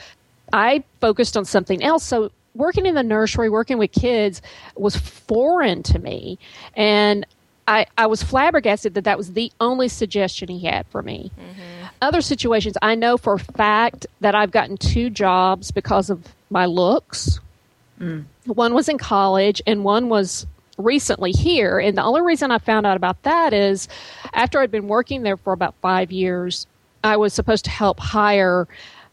[0.52, 2.04] I focused on something else.
[2.04, 4.42] So working in the nursery, working with kids
[4.76, 6.38] was foreign to me,
[6.74, 7.26] and
[7.68, 11.30] I, I was flabbergasted that that was the only suggestion he had for me.
[11.38, 11.79] Mm-hmm.
[12.02, 16.66] Other situations, I know for a fact that I've gotten two jobs because of my
[16.66, 17.40] looks.
[18.00, 18.24] Mm.
[18.46, 20.46] One was in college, and one was
[20.78, 21.78] recently here.
[21.78, 23.88] And the only reason I found out about that is
[24.32, 26.66] after I'd been working there for about five years,
[27.04, 28.66] I was supposed to help hire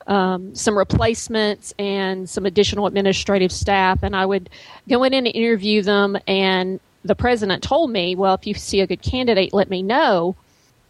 [0.08, 4.04] um, some replacements and some additional administrative staff.
[4.04, 4.50] And I would
[4.88, 6.18] go in and interview them.
[6.28, 10.36] And the president told me, well, if you see a good candidate, let me know.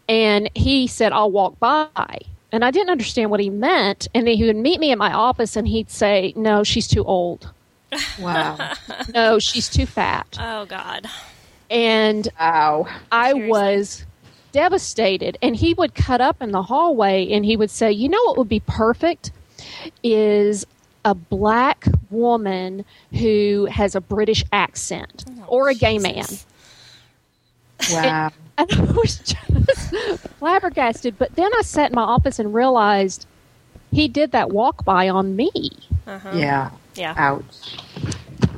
[0.09, 2.19] And he said, I'll walk by.
[2.51, 4.07] And I didn't understand what he meant.
[4.13, 7.03] And then he would meet me at my office and he'd say, No, she's too
[7.03, 7.51] old.
[8.19, 8.73] Wow.
[9.13, 10.37] no, she's too fat.
[10.39, 11.07] Oh God.
[11.69, 12.87] And wow.
[13.11, 13.49] I Seriously?
[13.49, 14.05] was
[14.51, 15.37] devastated.
[15.41, 18.37] And he would cut up in the hallway and he would say, "You know what
[18.37, 19.31] would be perfect
[20.03, 20.65] is
[21.05, 26.45] a black woman who has a British accent oh, or a gay Jesus.
[27.89, 28.25] man." Wow.
[28.27, 28.33] And,
[28.69, 31.17] and I was just flabbergasted.
[31.17, 33.27] But then I sat in my office and realized
[33.91, 35.51] he did that walk by on me.
[36.05, 36.31] Uh-huh.
[36.33, 36.71] Yeah.
[36.95, 37.13] Yeah.
[37.17, 37.77] Ouch.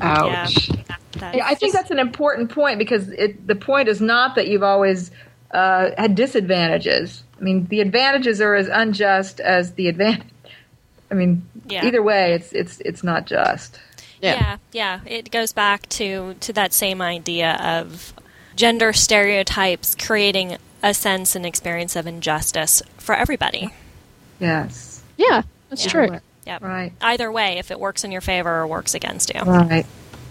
[0.01, 0.69] Ouch.
[0.69, 4.47] Yeah, yeah I think that's an important point because it, the point is not that
[4.47, 5.11] you've always
[5.51, 7.23] uh, had disadvantages.
[7.39, 10.27] I mean, the advantages are as unjust as the advantage.
[11.11, 11.85] I mean, yeah.
[11.85, 13.79] either way, it's it's it's not just.
[14.21, 14.33] Yeah.
[14.33, 14.99] yeah, yeah.
[15.05, 18.13] It goes back to to that same idea of
[18.59, 23.73] gender stereotypes creating a sense and experience of injustice for everybody.
[24.37, 25.01] Yes.
[25.15, 25.91] Yeah, that's yeah.
[25.91, 26.19] true.
[26.45, 26.61] Yep.
[26.61, 26.91] Right.
[26.99, 29.39] Either way, if it works in your favor or works against you.
[29.41, 29.85] Right.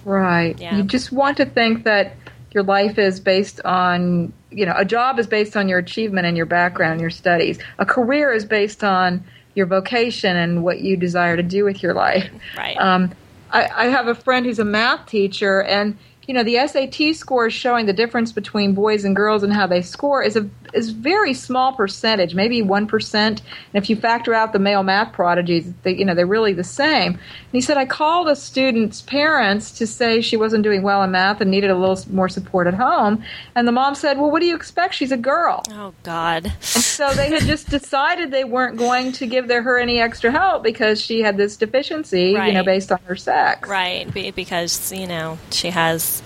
[0.04, 0.58] Right.
[0.60, 0.76] Yeah.
[0.76, 2.16] You just want to think that
[2.52, 6.36] your life is based on, you know, a job is based on your achievement and
[6.36, 7.58] your background your studies.
[7.78, 11.94] A career is based on your vocation and what you desire to do with your
[11.94, 12.30] life.
[12.58, 12.76] Right.
[12.76, 13.12] Um,
[13.50, 15.96] I, I have a friend who's a math teacher, and
[16.28, 19.80] you know, the SAT scores showing the difference between boys and girls and how they
[19.80, 23.40] score is a is very small percentage, maybe one percent.
[23.72, 26.62] And if you factor out the male math prodigies, they, you know, they're really the
[26.62, 27.12] same.
[27.12, 31.10] And he said, I called a student's parents to say she wasn't doing well in
[31.12, 33.24] math and needed a little more support at home.
[33.54, 34.94] And the mom said, Well, what do you expect?
[34.94, 35.62] She's a girl.
[35.70, 36.44] Oh God.
[36.44, 40.30] And so they had just decided they weren't going to give their, her any extra
[40.30, 42.48] help because she had this deficiency, right.
[42.48, 43.66] you know, based on her sex.
[43.66, 46.17] Right, because you know she has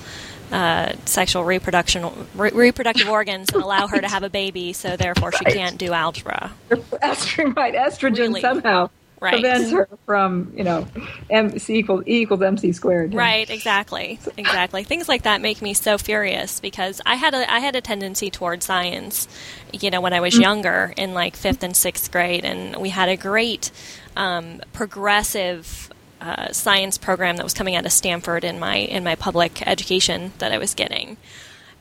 [0.53, 5.31] uh, sexual reproduction re- reproductive organs and allow her to have a baby, so therefore
[5.31, 5.39] right.
[5.39, 6.53] she can't do algebra.
[6.71, 7.75] Estrogen, right?
[7.75, 8.41] Estrogen really?
[8.43, 8.91] somehow
[9.23, 9.33] right.
[9.33, 10.87] prevents her from, you know,
[11.31, 13.15] M C equals E equals MC squared.
[13.15, 14.85] Right, exactly, exactly.
[14.85, 18.31] Things like that make me so furious because I had a I had a tendency
[18.31, 19.29] toward science,
[19.73, 20.43] you know, when I was mm-hmm.
[20.43, 23.71] younger in like fifth and sixth grade, and we had a great
[24.17, 25.91] um, progressive
[26.23, 30.33] uh, science program that was coming out of Stanford in my in my public education
[30.39, 31.17] that I was getting.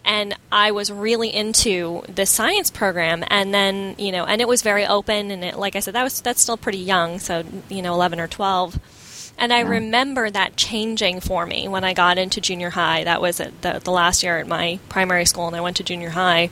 [0.03, 4.63] And I was really into the science program, and then you know, and it was
[4.63, 7.83] very open, and it, like I said, that was that's still pretty young, so you
[7.83, 8.79] know, eleven or twelve.
[9.37, 13.03] And I remember that changing for me when I got into junior high.
[13.05, 16.09] That was the, the last year at my primary school, and I went to junior
[16.09, 16.49] high.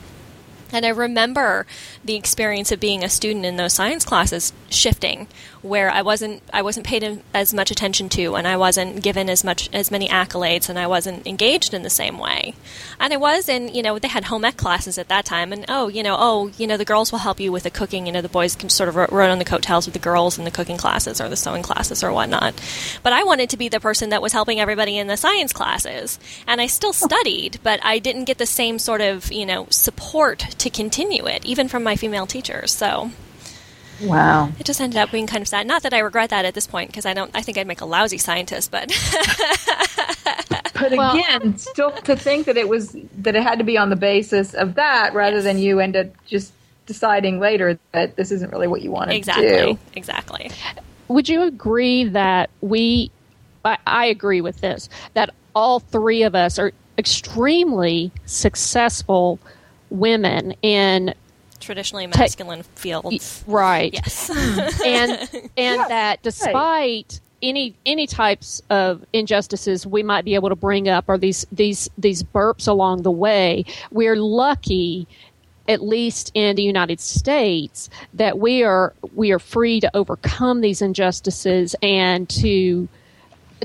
[0.71, 1.65] And I remember
[2.05, 5.27] the experience of being a student in those science classes shifting,
[5.62, 9.44] where I wasn't I wasn't paid as much attention to, and I wasn't given as
[9.44, 12.54] much as many accolades, and I wasn't engaged in the same way.
[13.00, 15.65] And I was in you know they had home ec classes at that time, and
[15.67, 18.12] oh you know oh you know the girls will help you with the cooking, you
[18.12, 20.52] know the boys can sort of run on the coattails with the girls in the
[20.52, 22.54] cooking classes or the sewing classes or whatnot.
[23.02, 26.19] But I wanted to be the person that was helping everybody in the science classes,
[26.46, 30.39] and I still studied, but I didn't get the same sort of you know support
[30.60, 32.71] to continue it, even from my female teachers.
[32.71, 33.12] So.
[34.01, 34.51] Wow.
[34.57, 35.67] It just ended up being kind of sad.
[35.67, 37.31] Not that I regret that at this point, because I don't.
[37.33, 38.87] I think I'd make a lousy scientist, but.
[40.49, 43.77] but well, again, um, still to think that it was that it had to be
[43.77, 45.43] on the basis of that rather yes.
[45.43, 46.53] than you end up just
[46.85, 49.47] deciding later that this isn't really what you wanted exactly.
[49.47, 49.79] to do.
[49.95, 50.45] Exactly.
[50.45, 50.83] Exactly.
[51.10, 53.12] Would you agree that we?
[53.65, 54.89] I, I agree with this.
[55.13, 59.39] That all three of us are extremely successful
[59.90, 61.13] women in
[61.60, 63.44] traditionally masculine te- fields.
[63.48, 63.94] Right.
[63.94, 64.29] Yes.
[64.85, 67.19] and and yes, that despite right.
[67.42, 71.90] any any types of injustices we might be able to bring up or these these
[71.98, 75.08] these burps along the way, we're lucky
[75.67, 80.81] at least in the United States that we are we are free to overcome these
[80.81, 82.90] injustices and to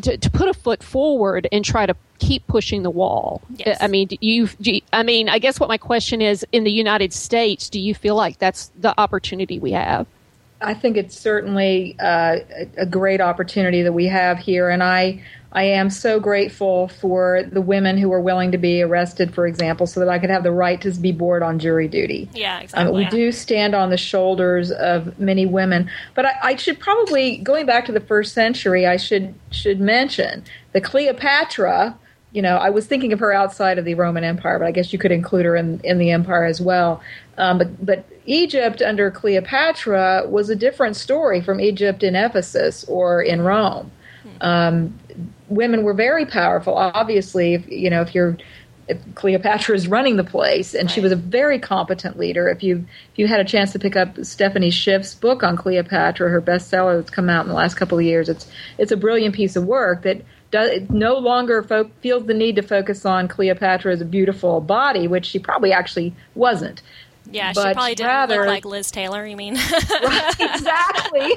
[0.03, 3.43] to, to put a foot forward and try to keep pushing the wall.
[3.57, 3.79] Yes.
[3.81, 7.13] I mean, you, you, I mean, I guess what my question is in the United
[7.13, 10.07] States, do you feel like that's the opportunity we have?
[10.61, 12.39] I think it's certainly uh,
[12.77, 15.23] a great opportunity that we have here, and I
[15.55, 19.87] I am so grateful for the women who were willing to be arrested, for example,
[19.87, 22.29] so that I could have the right to be bored on jury duty.
[22.35, 22.89] Yeah, exactly.
[22.89, 27.37] Um, we do stand on the shoulders of many women, but I, I, should probably,
[27.39, 30.43] going back to the first century, I should should mention
[30.73, 31.97] the Cleopatra.
[32.33, 34.93] You know, I was thinking of her outside of the Roman Empire, but I guess
[34.93, 37.01] you could include her in in the empire as well.
[37.39, 43.23] Um, but but Egypt under Cleopatra was a different story from Egypt in Ephesus or
[43.23, 43.93] in Rome.
[44.25, 44.37] Hmm.
[44.41, 44.99] Um,
[45.49, 46.75] women were very powerful.
[46.75, 48.37] Obviously, if, you know, if you're
[48.87, 50.95] if Cleopatra is running the place, and right.
[50.95, 52.49] she was a very competent leader.
[52.49, 56.29] If you if you had a chance to pick up Stephanie Schiff's book on Cleopatra,
[56.29, 58.47] her bestseller that's come out in the last couple of years, it's
[58.79, 62.63] it's a brilliant piece of work that does no longer fo- feels the need to
[62.63, 66.83] focus on Cleopatra as a beautiful body, which she probably actually wasn't.
[67.35, 69.27] Yeah, she probably didn't rather, look like Liz Taylor.
[69.27, 69.55] You mean?
[70.03, 71.33] right, exactly.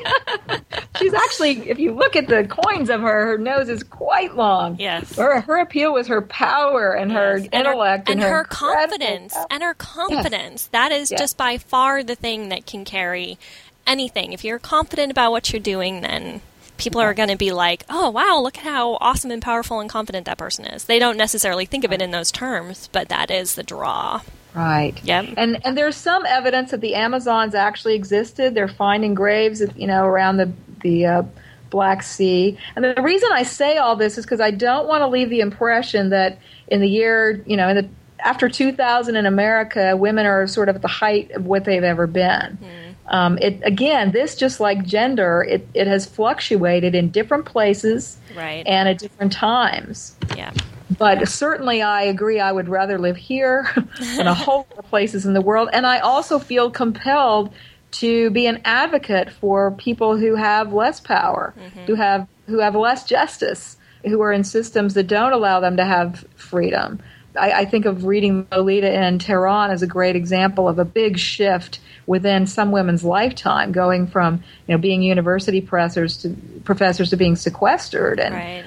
[0.99, 4.77] She's actually, if you look at the coins of her, her nose is quite long.
[4.79, 5.15] Yes.
[5.15, 7.17] Her, her appeal was her power and yes.
[7.17, 10.63] her and intellect her, and, and, her, her confidence and her confidence.
[10.63, 10.67] Yes.
[10.67, 11.19] That is yes.
[11.19, 13.37] just by far the thing that can carry
[13.85, 14.33] anything.
[14.33, 16.41] If you're confident about what you're doing, then
[16.77, 19.89] people are going to be like, "Oh, wow, look at how awesome and powerful and
[19.89, 23.31] confident that person is." They don't necessarily think of it in those terms, but that
[23.31, 24.21] is the draw.
[24.57, 24.99] Right.
[25.03, 25.35] Yep.
[25.37, 28.55] And and there's some evidence that the Amazons actually existed.
[28.55, 30.51] They're finding graves, you know, around the
[30.81, 31.23] the uh,
[31.69, 32.57] Black Sea.
[32.75, 35.41] And the reason I say all this is because I don't want to leave the
[35.41, 36.39] impression that
[36.69, 37.89] in the year, you know, in the
[38.25, 42.07] after 2000 in America, women are sort of at the height of what they've ever
[42.07, 42.57] been.
[42.59, 43.13] Mm.
[43.13, 48.65] Um, it again, this just like gender, it, it has fluctuated in different places right.
[48.65, 50.15] and at different times.
[50.35, 50.51] Yeah.
[50.97, 52.39] But certainly, I agree.
[52.39, 53.69] I would rather live here
[53.99, 55.69] than a whole lot of places in the world.
[55.71, 57.53] And I also feel compelled
[57.91, 61.85] to be an advocate for people who have less power, mm-hmm.
[61.85, 65.85] who have who have less justice, who are in systems that don't allow them to
[65.85, 66.99] have freedom.
[67.37, 71.19] I, I think of reading Lolita in Tehran as a great example of a big
[71.19, 77.17] shift within some women's lifetime, going from you know being university professors to professors to
[77.17, 78.65] being sequestered and right.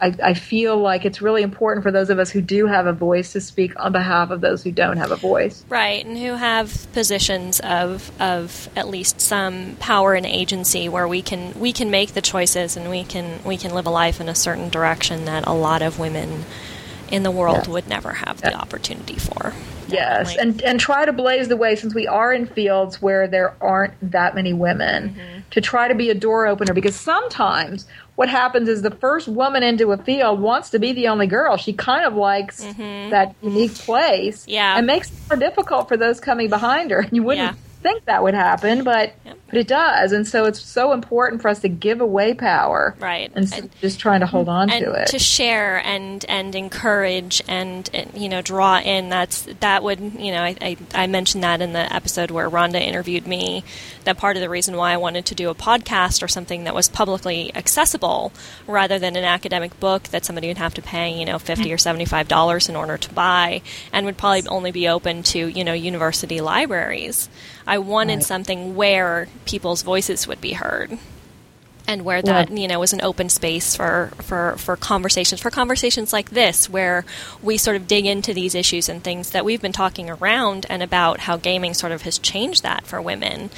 [0.00, 2.92] I, I, feel like it's really important for those of us who do have a
[2.92, 5.64] voice to speak on behalf of those who don't have a voice.
[5.68, 11.22] Right, and who have positions of of at least some power and agency where we
[11.22, 14.28] can we can make the choices and we can we can live a life in
[14.28, 16.44] a certain direction that a lot of women
[17.10, 19.52] in the world would never have the opportunity for.
[19.88, 23.54] Yes, and and try to blaze the way since we are in fields where there
[23.60, 25.40] aren't that many women mm-hmm.
[25.50, 27.86] to try to be a door opener because sometimes
[28.20, 31.56] what happens is the first woman into a field wants to be the only girl.
[31.56, 33.08] She kind of likes mm-hmm.
[33.08, 34.46] that unique place.
[34.46, 34.76] Yeah.
[34.76, 37.06] And makes it more difficult for those coming behind her.
[37.12, 37.69] You wouldn't yeah.
[37.82, 39.38] Think that would happen, but yep.
[39.46, 40.12] but it does.
[40.12, 42.94] And so it's so important for us to give away power.
[42.98, 43.30] Right.
[43.34, 45.08] Instead and, just trying to hold on to it.
[45.08, 50.32] To share and and encourage and, and, you know draw in that's that would you
[50.32, 53.64] know I, I, I mentioned that in the episode where Rhonda interviewed me
[54.04, 56.74] that part of the reason why I wanted to do a podcast or something that
[56.74, 58.32] was publicly accessible
[58.66, 61.76] rather than an academic book that somebody would have to pay, you know, 50 or
[61.76, 63.62] $75 in order to buy
[63.92, 67.28] and would probably only be open to, you know, university libraries.
[67.70, 68.24] I wanted right.
[68.24, 70.98] something where people's voices would be heard
[71.86, 72.56] and where that yeah.
[72.56, 77.04] you know was an open space for, for for conversations for conversations like this where
[77.42, 80.82] we sort of dig into these issues and things that we've been talking around and
[80.82, 83.50] about how gaming sort of has changed that for women.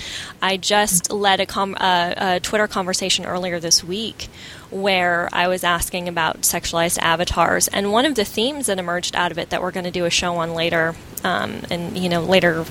[0.42, 4.28] I just led a, com- uh, a Twitter conversation earlier this week
[4.70, 9.32] where I was asking about sexualized avatars, and one of the themes that emerged out
[9.32, 10.94] of it that we're going to do a show on later,
[11.24, 12.64] um, and you know later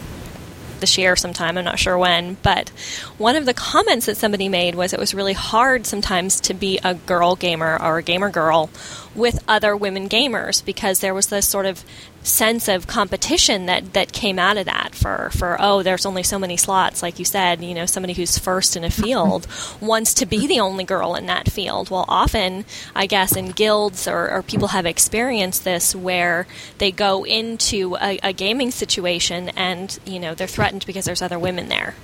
[0.82, 1.57] this year sometime.
[1.57, 2.69] I'm not sure when, but
[3.17, 6.79] one of the comments that somebody made was it was really hard sometimes to be
[6.84, 8.69] a girl gamer or a gamer girl
[9.15, 11.84] with other women gamers because there was this sort of
[12.24, 16.38] sense of competition that, that came out of that for, for oh there's only so
[16.38, 19.47] many slots like you said you know somebody who's first in a field
[19.82, 22.63] wants to be the only girl in that field well often
[22.95, 26.45] i guess in guilds or, or people have experienced this where
[26.78, 31.39] they go into a, a gaming situation and you know they're threatened because there's other
[31.39, 31.95] women there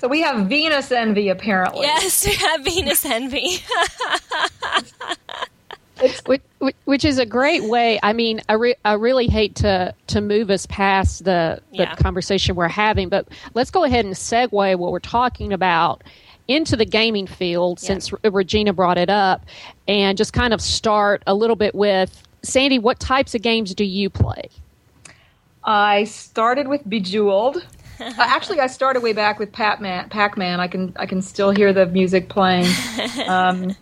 [0.00, 1.82] so we have Venus envy, apparently.
[1.82, 3.58] Yes, we have Venus envy.
[6.26, 7.98] which, which, is a great way.
[8.02, 11.94] I mean, I, re- I really hate to to move us past the the yeah.
[11.96, 16.02] conversation we're having, but let's go ahead and segue what we're talking about
[16.48, 17.86] into the gaming field yeah.
[17.88, 19.44] since Regina brought it up,
[19.86, 22.78] and just kind of start a little bit with Sandy.
[22.78, 24.50] What types of games do you play?
[25.62, 27.58] I started with Bejeweled.
[28.00, 30.08] uh, actually, I started way back with Pac-Man.
[30.08, 30.60] Pac-Man.
[30.60, 32.66] I can I can still hear the music playing.
[33.26, 33.76] Um,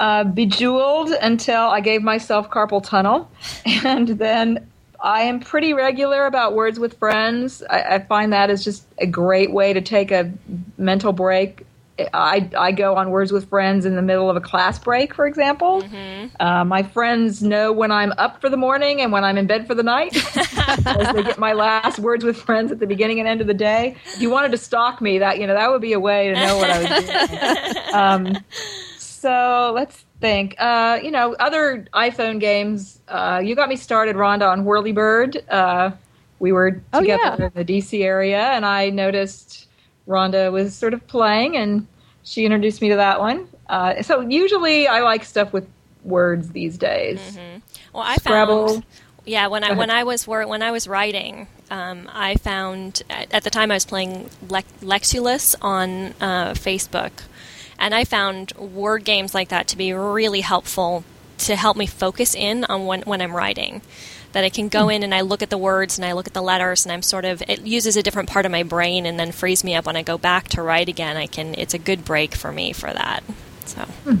[0.00, 3.30] uh, bejeweled until I gave myself carpal tunnel,
[3.84, 4.66] and then
[4.98, 7.62] I am pretty regular about words with friends.
[7.68, 10.32] I, I find that is just a great way to take a
[10.78, 11.66] mental break.
[12.14, 15.26] I, I go on words with friends in the middle of a class break, for
[15.26, 15.82] example.
[15.82, 16.28] Mm-hmm.
[16.40, 19.66] Uh, my friends know when I'm up for the morning and when I'm in bed
[19.66, 20.16] for the night,
[20.86, 23.54] as they get my last words with friends at the beginning and end of the
[23.54, 23.96] day.
[24.14, 26.34] If you wanted to stalk me, that you know that would be a way to
[26.34, 27.76] know what I was doing.
[27.90, 28.38] Um,
[29.20, 30.54] so let's think.
[30.58, 33.00] Uh, you know, other iPhone games.
[33.06, 35.44] Uh, you got me started, Rhonda, on Whirly Word.
[35.48, 35.90] Uh,
[36.38, 37.46] we were together oh, yeah.
[37.46, 39.68] in the DC area, and I noticed
[40.08, 41.86] Rhonda was sort of playing, and
[42.22, 43.46] she introduced me to that one.
[43.68, 45.68] Uh, so usually, I like stuff with
[46.02, 47.20] words these days.
[47.20, 47.58] Mm-hmm.
[47.92, 48.68] Well, I Scrabble.
[48.68, 48.84] found.
[49.26, 53.44] Yeah, when I when I was when I was writing, um, I found at, at,
[53.44, 57.12] the time I was playing Lexulous on uh, Facebook,
[57.80, 61.04] and I found word games like that to be really helpful
[61.38, 63.82] to help me focus in on when, when I'm writing.
[64.32, 64.90] That I can go hmm.
[64.90, 67.02] in and I look at the words and I look at the letters and I'm
[67.02, 69.86] sort of it uses a different part of my brain and then frees me up
[69.86, 71.16] when I go back to write again.
[71.16, 73.24] I can it's a good break for me for that.
[73.64, 74.18] So hmm.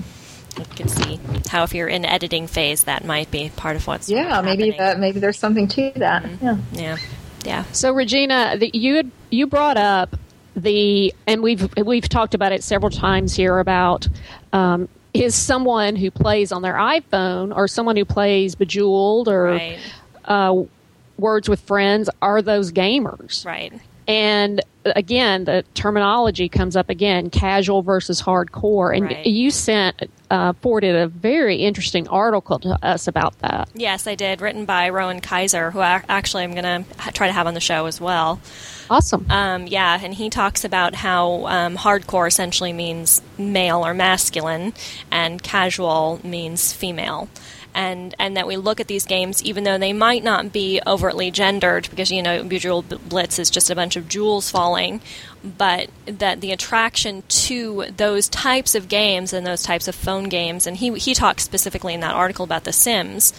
[0.58, 4.08] you can see how if you're in editing phase that might be part of what's
[4.08, 6.44] yeah maybe that maybe there's something to that mm-hmm.
[6.44, 6.98] yeah yeah
[7.44, 7.64] yeah.
[7.72, 10.16] So Regina, the, you had, you brought up
[10.62, 14.08] the and we've we've talked about it several times here about
[14.52, 19.78] um, is someone who plays on their iPhone or someone who plays Bejeweled or right.
[20.24, 20.62] uh,
[21.18, 23.72] Words with Friends are those gamers, right?
[24.08, 28.96] And again, the terminology comes up again: casual versus hardcore.
[28.96, 29.26] And right.
[29.26, 33.68] you sent uh, forwarded a very interesting article to us about that.
[33.74, 37.32] Yes, I did, written by Rowan Kaiser, who I, actually I'm going to try to
[37.32, 38.40] have on the show as well.
[38.90, 39.24] Awesome.
[39.30, 44.72] Um, yeah, and he talks about how um, hardcore essentially means male or masculine,
[45.12, 47.28] and casual means female
[47.74, 51.30] and and that we look at these games even though they might not be overtly
[51.30, 55.00] gendered because you know Bejeweled Blitz is just a bunch of jewels falling
[55.44, 60.66] but that the attraction to those types of games and those types of phone games
[60.66, 63.32] and he he talks specifically in that article about the Sims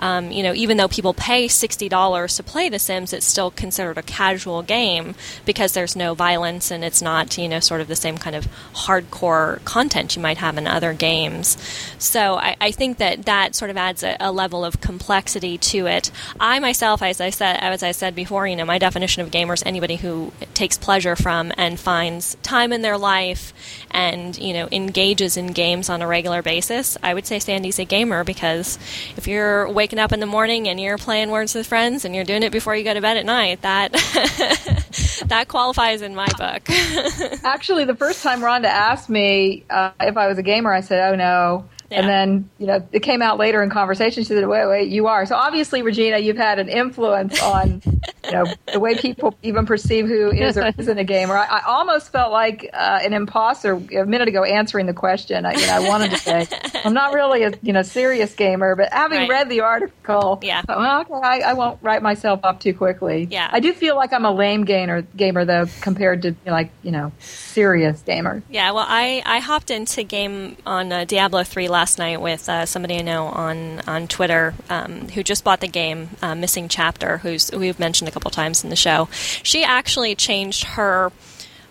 [0.00, 3.98] um, you know, even though people pay $60 to play The Sims, it's still considered
[3.98, 7.96] a casual game because there's no violence and it's not, you know, sort of the
[7.96, 11.56] same kind of hardcore content you might have in other games.
[11.98, 15.86] So I, I think that that sort of adds a, a, level of complexity to
[15.86, 16.10] it.
[16.38, 19.54] I myself, as I said, as I said before, you know, my definition of gamer
[19.54, 23.52] is anybody who takes pleasure from and finds time in their life
[23.90, 26.96] and, you know, engages in games on a regular basis.
[27.02, 28.78] I would say Sandy's a gamer because
[29.16, 32.14] if you're waking waking up in the morning and you're playing Words with Friends and
[32.14, 33.90] you're doing it before you go to bed at night, that
[35.26, 36.70] that qualifies in my book.
[37.44, 41.10] Actually, the first time Rhonda asked me uh, if I was a gamer, I said,
[41.10, 42.00] "Oh no." Yeah.
[42.00, 44.22] And then, you know, it came out later in conversation.
[44.22, 45.26] She said, wait, wait, you are.
[45.26, 47.82] So obviously, Regina, you've had an influence on,
[48.24, 51.36] you know, the way people even perceive who is or isn't a gamer.
[51.36, 55.44] I, I almost felt like uh, an imposter a minute ago answering the question.
[55.44, 56.46] I, you know, I wanted to say,
[56.84, 59.28] I'm not really a, you know, serious gamer, but having right.
[59.28, 60.62] read the article, yeah.
[60.68, 63.26] well, okay, I, I, won't write myself up too quickly.
[63.28, 63.48] Yeah.
[63.50, 67.10] I do feel like I'm a lame gamer, gamer though, compared to, like, you know,
[67.18, 68.44] serious gamer.
[68.48, 72.46] Yeah, well, I, I hopped into game on uh, Diablo 3 last last night with
[72.46, 76.68] uh, somebody I know on on Twitter um, who just bought the game, uh, Missing
[76.68, 79.08] Chapter, who's who we've mentioned a couple times in the show.
[79.42, 81.10] She actually changed her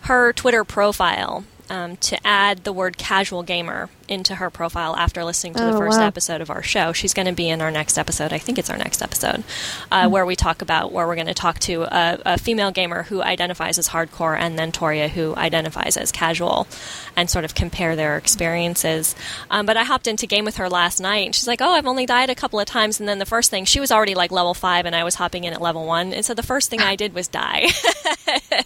[0.01, 5.53] her Twitter profile um, to add the word casual gamer into her profile after listening
[5.53, 6.07] to the Oh, first wow.
[6.07, 6.91] episode of our show.
[6.93, 8.33] She's going to be in our next episode.
[8.33, 9.43] I think it's our next episode,
[9.91, 10.11] uh, Hmm.
[10.11, 13.21] where we talk about where we're going to talk to a, a female gamer who
[13.21, 16.67] identifies as hardcore and then Toria who identifies as casual
[17.15, 19.15] and sort of compare their experiences.
[19.51, 21.87] Um, but I hopped into game with her last night and she's like, Oh, I've
[21.87, 22.99] only died a couple of times.
[22.99, 25.43] And then the first thing, she was already like level five and I was hopping
[25.43, 26.13] in at level one.
[26.13, 27.67] And so the first thing I did was die.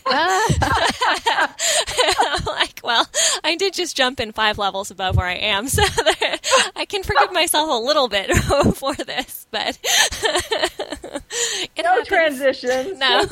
[0.06, 0.42] I'm
[2.46, 3.06] like, well,
[3.44, 5.84] I did just jump in five levels above where I am, so
[6.76, 8.36] I can forgive myself a little bit
[8.76, 12.08] for this, but it No happens.
[12.08, 12.98] transitions.
[13.00, 13.26] No.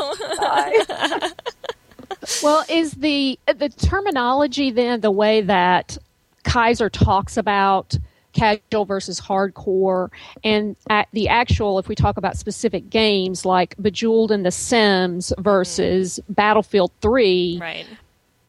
[2.43, 5.97] Well, is the the terminology then the way that
[6.43, 7.97] Kaiser talks about
[8.33, 10.09] casual versus hardcore,
[10.43, 15.33] and at the actual, if we talk about specific games like Bejeweled and The Sims
[15.37, 15.43] mm.
[15.43, 17.85] versus Battlefield Three, right.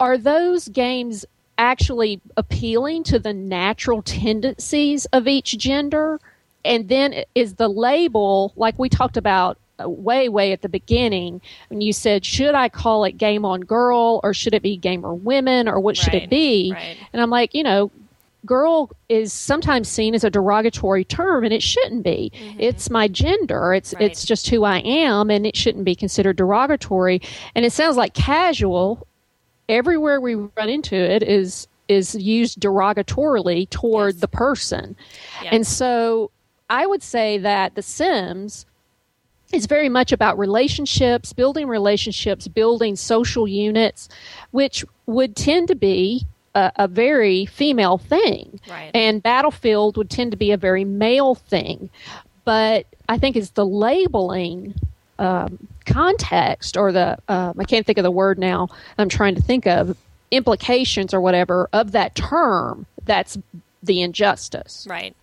[0.01, 1.25] are those games
[1.59, 6.21] actually appealing to the natural tendencies of each gender?
[6.65, 11.81] And then is the label, like we talked about way, way at the beginning, when
[11.81, 15.69] you said, should I call it game on girl or should it be gamer women
[15.69, 16.71] or what should Right, it be?
[16.73, 16.97] right.
[17.13, 17.91] And I'm like, you know,
[18.47, 22.31] girl is sometimes seen as a derogatory term and it shouldn't be.
[22.59, 23.75] It's my gender.
[23.75, 24.03] It's Mm-hmm.
[24.03, 24.11] Right.
[24.11, 27.21] it's just who I am and it shouldn't be considered derogatory.
[27.57, 29.05] And it sounds like casual
[29.69, 34.21] everywhere we run into it is is used derogatorily toward Yes.
[34.21, 34.97] the person.
[35.43, 35.51] Yeah.
[35.53, 36.31] And so
[36.71, 38.65] I would say that The Sims
[39.53, 44.09] is very much about relationships, building relationships, building social units,
[44.53, 48.59] which would tend to be a, a very female thing.
[48.71, 48.91] Right.
[48.95, 51.91] And Battlefield would tend to be a very male thing.
[52.45, 54.75] But I think it's the labeling
[55.19, 58.69] um, context or the, um, I can't think of the word now,
[58.99, 59.97] I'm trying to think of
[60.31, 63.39] implications or whatever of that term that's
[63.83, 64.87] the injustice.
[64.89, 65.15] Right.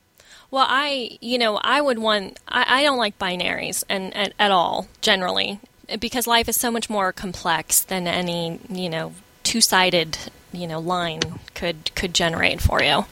[0.52, 4.52] Well, I, you know, I would want, I, I don't like binaries and, and at
[4.52, 5.60] all, generally,
[6.00, 10.18] because life is so much more complex than any, you know, two sided,
[10.52, 11.22] you know, line
[11.54, 13.06] could, could generate for you.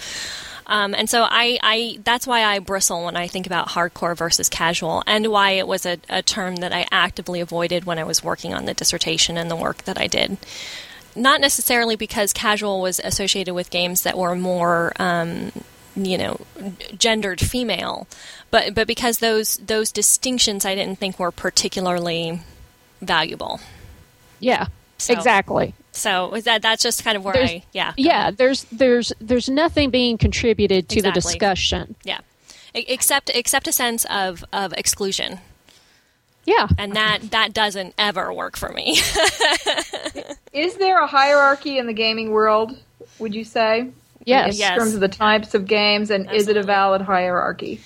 [0.68, 4.50] Um, and so I, I, that's why I bristle when I think about hardcore versus
[4.50, 8.24] casual, and why it was a, a term that I actively avoided when I was
[8.24, 10.38] working on the dissertation and the work that I did.
[11.16, 15.52] Not necessarily because casual was associated with games that were more, um,
[15.96, 16.40] you know,
[16.98, 18.08] gendered female,
[18.52, 22.42] but but because those those distinctions I didn't think were particularly
[23.02, 23.60] valuable.
[24.40, 25.74] Yeah, So- exactly.
[25.98, 28.38] So is that that's just kind of where There's- I yeah Yeah, ahead.
[28.38, 31.96] there's there's there's nothing being contributed to the discussion.
[32.04, 32.20] yeah.
[32.74, 35.40] Except except a sense of, of exclusion,
[36.46, 39.00] Yeah, and that that doesn't ever work for me.
[40.54, 42.78] Is there a hierarchy in the gaming world?
[43.20, 43.90] Would you say?
[44.26, 44.54] Yes.
[44.56, 44.78] In Yes.
[44.78, 47.80] terms of the types of games, and is it a valid hierarchy?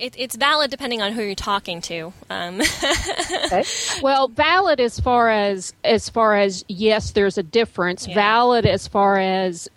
[0.00, 2.12] It, it's valid depending on who you're talking to.
[2.30, 2.60] Um,
[3.46, 3.64] Okay.
[4.02, 8.06] well, valid as far as as far as yes, there's a difference.
[8.08, 8.14] Yeah.
[8.14, 9.68] Valid as far as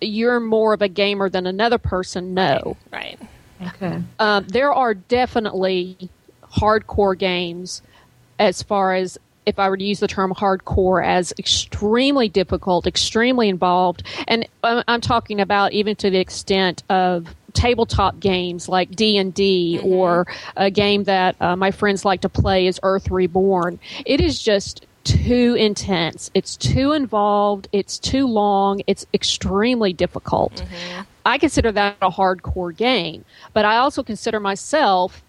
[0.00, 2.34] you're more of a gamer than another person.
[2.34, 3.18] No, right.
[3.66, 4.02] Okay.
[4.18, 5.96] um, there are definitely
[6.44, 7.80] hardcore games
[8.38, 13.48] as far as if I were to use the term hardcore as extremely difficult, extremely
[13.48, 19.16] involved, and I'm, I'm talking about even to the extent of tabletop games like D
[19.16, 20.26] and D or
[20.56, 23.78] a game that uh, my friends like to play is Earth Reborn.
[24.06, 26.30] It is just too intense.
[26.34, 27.68] It's too involved.
[27.72, 28.82] It's too long.
[28.86, 30.64] It's extremely difficult.
[31.24, 35.22] I consider that a hardcore game, but I also consider myself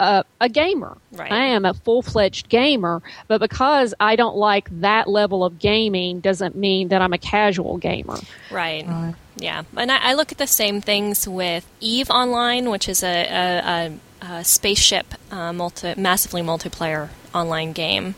[0.00, 0.96] uh, a gamer.
[1.12, 1.32] Right.
[1.32, 6.20] I am a full fledged gamer, but because I don't like that level of gaming
[6.20, 8.18] doesn't mean that I'm a casual gamer.
[8.50, 9.14] Right.
[9.38, 9.62] Yeah.
[9.76, 13.98] And I, I look at the same things with Eve Online, which is a, a,
[14.22, 18.14] a, a spaceship uh, multi, massively multiplayer online game.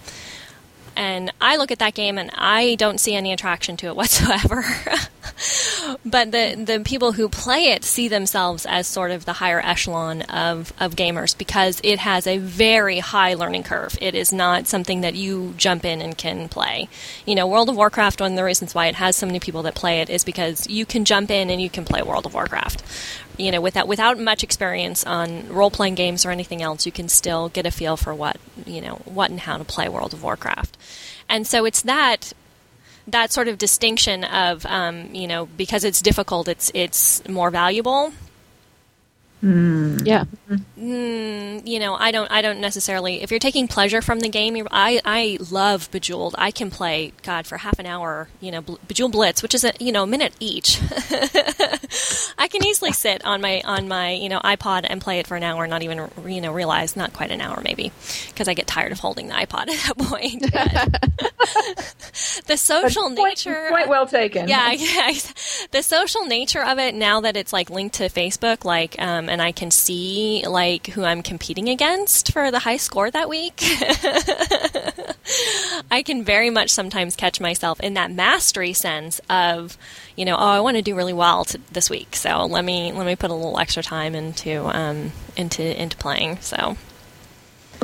[1.00, 4.62] And I look at that game and I don't see any attraction to it whatsoever.
[6.04, 10.20] but the the people who play it see themselves as sort of the higher echelon
[10.22, 13.96] of, of gamers because it has a very high learning curve.
[14.02, 16.86] It is not something that you jump in and can play.
[17.24, 19.62] You know, World of Warcraft, one of the reasons why it has so many people
[19.62, 22.34] that play it is because you can jump in and you can play World of
[22.34, 22.82] Warcraft.
[23.38, 27.08] You know, without without much experience on role playing games or anything else, you can
[27.08, 28.36] still get a feel for what
[28.70, 30.76] you know what and how to play World of Warcraft.
[31.28, 32.32] And so it's that
[33.06, 38.12] that sort of distinction of um, you know because it's difficult it's it's more valuable
[39.42, 40.24] Yeah.
[40.78, 42.30] Mm, you know, I don't.
[42.30, 43.22] I don't necessarily.
[43.22, 46.34] If you're taking pleasure from the game, you're, I I love Bejeweled.
[46.36, 48.28] I can play God for half an hour.
[48.40, 50.78] You know, Bejeweled Blitz, which is a you know minute each.
[52.38, 55.36] I can easily sit on my on my you know iPod and play it for
[55.36, 57.92] an hour, and not even you know realize not quite an hour maybe,
[58.28, 60.42] because I get tired of holding the iPod at that point.
[62.46, 63.66] the social Point- nature.
[63.68, 64.48] quite well taken.
[64.48, 65.12] Yeah, yeah.
[65.70, 69.40] The social nature of it now that it's like linked to Facebook, like, um, and
[69.40, 73.62] I can see like who I'm competing against for the high score that week.
[75.90, 79.78] I can very much sometimes catch myself in that mastery sense of,
[80.16, 83.06] you know, oh, I want to do really well this week, so let me let
[83.06, 86.38] me put a little extra time into um, into into playing.
[86.40, 86.76] So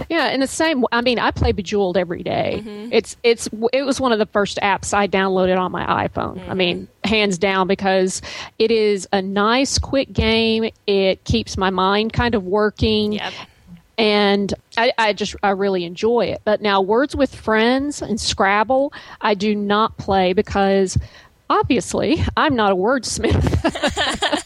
[0.08, 0.84] Yeah, in the same.
[0.92, 2.62] I mean, I play Bejeweled every day.
[2.62, 2.92] Mm-hmm.
[2.92, 6.48] It's it's it was one of the first apps I downloaded on my iPhone.
[6.48, 7.08] I mean, mm-hmm.
[7.08, 8.22] hands down because
[8.58, 10.70] it is a nice, quick game.
[10.86, 13.14] It keeps my mind kind of working.
[13.14, 13.32] Yep.
[13.98, 16.42] and I, I just I really enjoy it.
[16.44, 20.98] But now, Words with Friends and Scrabble, I do not play because
[21.48, 24.42] obviously I'm not a wordsmith.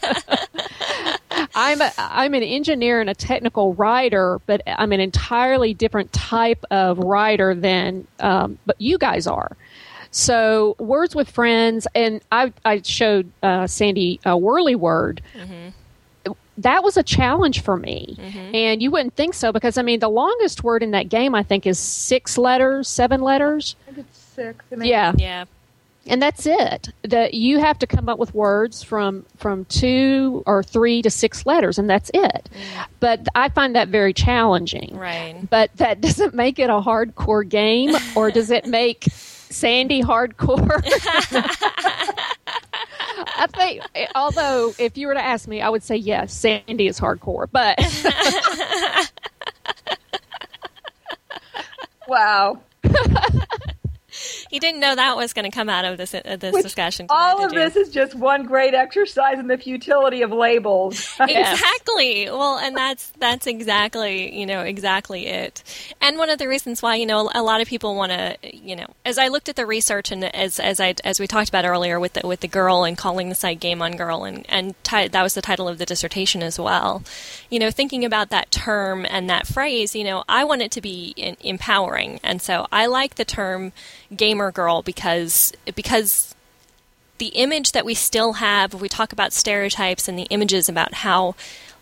[1.55, 6.63] I'm a, I'm an engineer and a technical writer, but I'm an entirely different type
[6.71, 9.55] of writer than um, but you guys are.
[10.11, 15.21] So words with friends, and I I showed uh, Sandy a whirly word.
[16.57, 18.15] That was a challenge for me,
[18.53, 21.43] and you wouldn't think so because I mean the longest word in that game I
[21.43, 23.75] think is six letters, seven letters.
[23.87, 24.63] I think it's six.
[24.71, 25.45] I mean, Yeah, Yeah.
[26.07, 26.89] And that's it.
[27.03, 31.45] That you have to come up with words from from two or three to six
[31.45, 32.49] letters, and that's it.
[32.51, 32.85] Mm.
[32.99, 34.95] But I find that very challenging.
[34.95, 35.35] Right.
[35.49, 40.81] But that doesn't make it a hardcore game, or does it make Sandy hardcore?
[43.33, 43.81] I think,
[44.15, 47.47] although if you were to ask me, I would say yes, Sandy is hardcore.
[47.51, 47.77] But
[52.07, 52.61] Wow.
[54.51, 57.07] He didn't know that was going to come out of this uh, this Which discussion.
[57.07, 57.59] Today, All of you?
[57.59, 61.15] this is just one great exercise in the futility of labels.
[61.21, 65.63] exactly well and that's that's exactly you know exactly it
[66.01, 68.75] and one of the reasons why you know a lot of people want to you
[68.75, 71.65] know as i looked at the research and as as i as we talked about
[71.65, 74.75] earlier with the with the girl and calling the site game on girl and and
[74.83, 77.03] ti- that was the title of the dissertation as well
[77.49, 80.81] you know thinking about that term and that phrase you know i want it to
[80.81, 83.71] be in, empowering and so i like the term
[84.49, 86.33] girl because because
[87.21, 91.35] the image that we still have, we talk about stereotypes and the images about how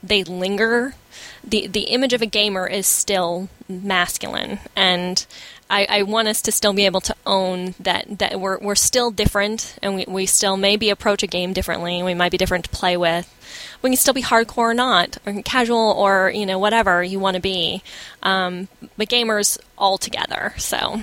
[0.03, 0.95] they linger,
[1.43, 5.25] the the image of a gamer is still masculine, and
[5.69, 9.11] I, I want us to still be able to own that that we're we're still
[9.11, 12.03] different, and we we still maybe approach a game differently.
[12.03, 13.33] We might be different to play with.
[13.81, 17.35] We can still be hardcore or not, or casual, or you know whatever you want
[17.35, 17.81] to be.
[18.23, 20.53] Um, but gamers all together.
[20.57, 21.01] So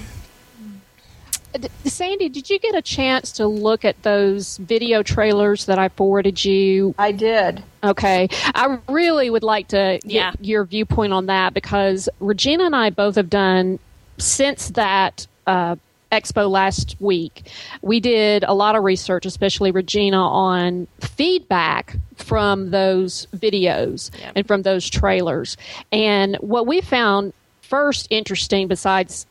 [1.84, 6.44] Sandy, did you get a chance to look at those video trailers that I forwarded
[6.44, 6.94] you?
[6.98, 7.62] I did.
[7.84, 8.28] Okay.
[8.54, 10.32] I really would like to get Yeah.
[10.40, 13.78] your viewpoint on that because Regina and I both have done
[14.18, 15.76] since that uh,
[16.12, 17.50] expo last week.
[17.82, 24.32] We did a lot of research, especially Regina, on feedback from those videos Yep.
[24.36, 25.56] and from those trailers.
[25.92, 29.26] And what we found first interesting, besides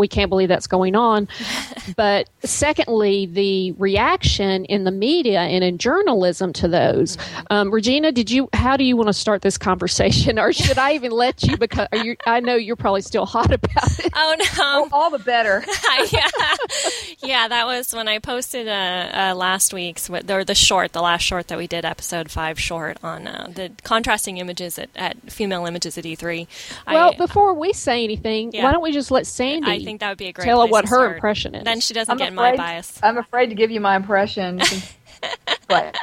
[0.00, 1.28] we can't believe that's going on.
[1.96, 7.16] but secondly, the reaction in the media and in journalism to those.
[7.50, 8.48] Um, Regina, did you?
[8.52, 11.56] How do you want to start this conversation, or should I even let you?
[11.56, 14.12] Because are you, I know you're probably still hot about it.
[14.16, 14.88] oh no.
[14.92, 15.62] All the better.
[16.12, 16.26] yeah,
[17.22, 18.70] yeah, that was when I posted uh,
[19.30, 22.98] uh, last week's or the short, the last short that we did, episode five short
[23.02, 26.46] on uh, the contrasting images at, at female images at E3.
[26.86, 28.64] Well, I, before we say anything, Yeah.
[28.64, 29.66] why don't we just let Sandy?
[29.90, 31.14] I think that would be a great tell her place what to her start.
[31.16, 31.64] impression is.
[31.64, 33.00] Then she doesn't I'm get afraid, my bias.
[33.02, 34.60] I'm afraid to give you my impression.
[35.68, 35.96] but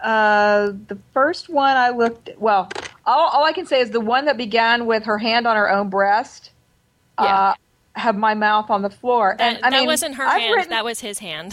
[0.00, 2.68] uh, the first one I looked well,
[3.04, 5.70] all, all I can say is the one that began with her hand on her
[5.70, 6.50] own breast.
[7.18, 7.24] Yeah.
[7.26, 7.54] Uh,
[7.96, 10.54] have my mouth on the floor, That, and I that mean, wasn't her I've hand.
[10.54, 11.52] written- That was his hand.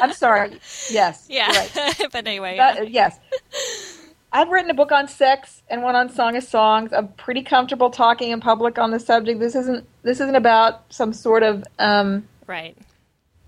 [0.00, 0.58] I'm sorry.
[0.90, 1.26] Yes.
[1.28, 2.08] yeah, Right.
[2.12, 2.80] but anyway, yeah.
[2.82, 3.18] Yes.
[4.32, 6.92] I've written a book on sex and one on Song of Songs.
[6.92, 9.40] I'm pretty comfortable talking in public on the subject.
[9.40, 12.76] This isn't this isn't about some sort of um, right.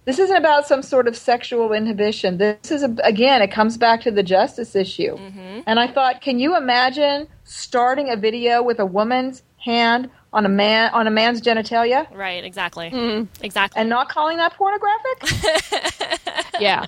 [0.07, 2.39] this isn't about some sort of sexual inhibition.
[2.39, 5.17] This is a, again, it comes back to the justice issue.
[5.67, 10.49] And I thought, can you imagine starting a video with a woman's hand on a
[10.49, 13.29] man on a man's genitalia Right, exactly, Mm.
[13.43, 13.79] exactly.
[13.81, 16.51] and not calling that pornographic?
[16.61, 16.87] yeah.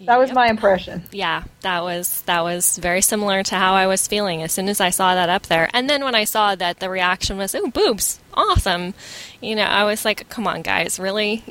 [0.00, 0.34] That was Yep.
[0.36, 1.04] my impression.
[1.10, 4.80] yeah, that was that was very similar to how I was feeling as soon as
[4.80, 5.70] I saw that up there.
[5.72, 8.92] And then when I saw that the reaction was, "Ooh, boobs, awesome,"
[9.40, 11.44] you know, I was like, "Come on, guys, really?"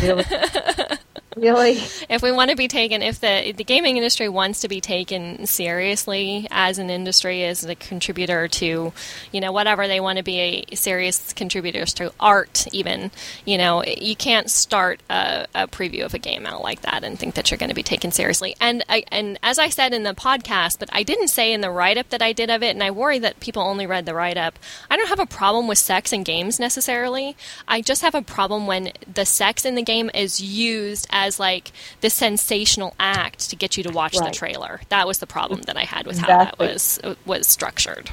[0.00, 0.24] Really,
[1.36, 1.72] really.
[2.08, 5.46] if we want to be taken, if the the gaming industry wants to be taken
[5.46, 8.92] seriously as an industry, as a contributor to,
[9.32, 13.10] you know, whatever they want to be a serious contributors to art, even,
[13.44, 17.18] you know, you can't start a, a preview of a game out like that and
[17.18, 18.56] think that you're going to be taken seriously.
[18.60, 21.70] And I, and as I said in the podcast, but I didn't say in the
[21.70, 24.14] write up that I did of it, and I worry that people only read the
[24.14, 24.58] write up.
[24.90, 27.36] I don't have a problem with sex in games necessarily.
[27.68, 31.72] I just have a problem when the sex in the game is used as like
[32.00, 34.80] the sensational act to get you to watch the trailer.
[34.88, 36.36] That was the problem that I had with Exactly.
[36.36, 38.10] how that was was structured.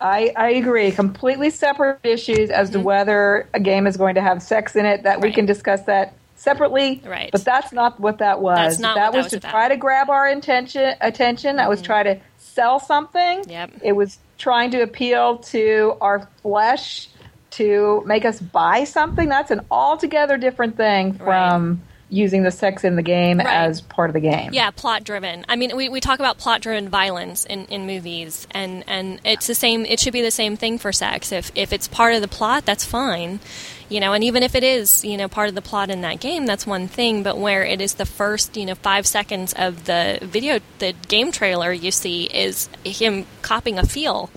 [0.00, 0.90] I, I agree.
[0.90, 2.78] Completely separate issues as Mm-hmm.
[2.80, 5.04] to whether a game is going to have sex in it.
[5.04, 7.00] That we can discuss that separately.
[7.06, 7.30] Right.
[7.30, 8.56] But that's not what that was.
[8.58, 9.50] That's not that what that was was to about.
[9.52, 10.94] try to grab our attention.
[11.00, 11.56] Attention.
[11.56, 13.44] That was try to sell something.
[13.48, 13.70] Yep.
[13.82, 17.08] It was trying to appeal to our flesh
[17.52, 19.28] to make us buy something.
[19.28, 21.80] That's an altogether different thing from
[22.12, 23.46] using the sex in the game Right.
[23.46, 24.50] as part of the game.
[24.52, 25.46] Yeah, plot driven.
[25.48, 29.46] I mean, we, we talk about plot driven violence in, in movies, and, and it's
[29.46, 29.86] the same.
[29.86, 31.32] It should be the same thing for sex.
[31.32, 33.40] If if it's part of the plot, that's fine,
[33.88, 34.12] you know.
[34.12, 36.66] And even if it is, you know, part of the plot in that game, that's
[36.66, 37.22] one thing.
[37.22, 41.32] But where it is the first, you know, five seconds of the video, the game
[41.32, 44.28] trailer you see is him copying a feel.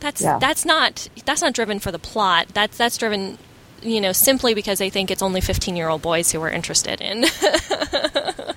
[0.00, 0.38] That's Yeah.
[0.40, 2.48] that's not that's not driven for the plot.
[2.54, 3.38] That's that's driven.
[3.84, 7.24] You know, simply because they think it's only fifteen-year-old boys who are interested in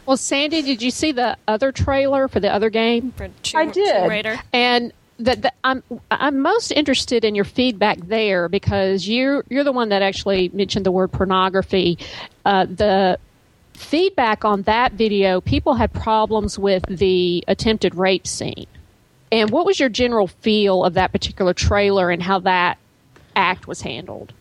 [0.08, 3.12] Well, Sandy, did you see the other trailer for the other game?
[3.12, 3.94] for Tomb, I did.
[3.94, 4.40] Tomb Raider.
[4.54, 9.74] And that that I'm I'm most interested in your feedback there because you you're the
[9.74, 11.98] one that actually mentioned the word pornography.
[12.46, 13.20] Uh, the
[13.74, 18.68] feedback on that video, people had problems with the attempted rape scene.
[19.30, 22.78] And what was your general feel of that particular trailer and how that
[23.36, 24.32] act was handled?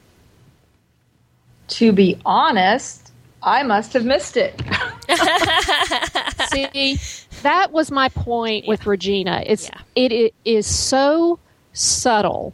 [1.68, 3.12] To be honest,
[3.42, 4.60] I must have missed it.
[6.48, 6.98] See,
[7.42, 9.42] that was my point with Regina.
[9.46, 9.80] It's Yeah.
[9.94, 11.38] it, it is so
[11.72, 12.52] subtle.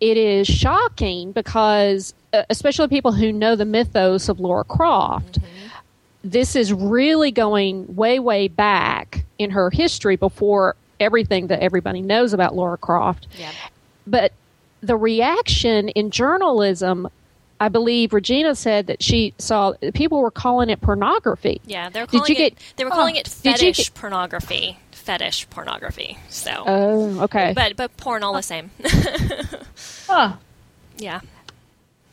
[0.00, 5.38] It is shocking because, uh, especially people who know the mythos of Lara Croft,
[6.22, 12.32] this is really going way, way back in her history before everything that everybody knows
[12.32, 13.28] about Lara Croft.
[13.38, 13.50] Yeah.
[14.06, 14.32] But
[14.82, 17.08] the reaction in journalism,
[17.60, 21.60] I believe Regina said that she saw people were calling it pornography.
[21.66, 22.50] Yeah, they're Did calling you it.
[22.56, 24.78] get- they were calling Oh, it fetish get- pornography.
[24.90, 26.18] Fetish pornography.
[26.30, 27.52] So, Oh, okay.
[27.54, 28.70] but but porn all the same.
[30.06, 30.34] Huh.
[30.98, 31.20] yeah.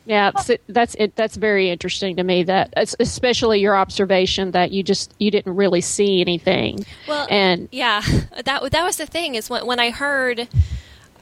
[0.06, 1.16] Yeah, that's it, that's it.
[1.16, 2.44] That's very interesting to me.
[2.44, 6.86] That especially your observation that you just you didn't really see anything.
[7.08, 8.02] Well, and yeah,
[8.46, 10.48] that that was the thing is when when I heard.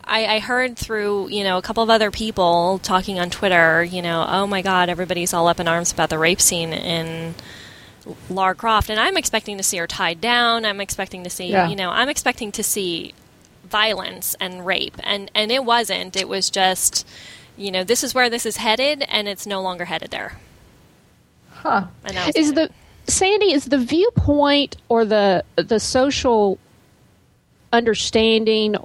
[0.10, 4.02] I, I heard through, you know, a couple of other people talking on Twitter, you
[4.02, 7.36] know, oh my God, everybody's all up in arms about the rape scene in
[8.30, 10.66] Lara Croft, and I'm expecting to see her tied down.
[10.66, 11.70] I'm expecting to see, Yeah.
[11.70, 13.14] you know, I'm expecting to see
[13.66, 16.16] violence and rape, and and it wasn't.
[16.16, 17.08] It was just,
[17.56, 20.40] you know, this is where this is headed, and it's no longer headed there.
[21.52, 21.86] Huh.
[22.04, 22.72] And that was is the
[23.08, 26.58] Sandy is the viewpoint or the the social
[27.72, 28.76] understanding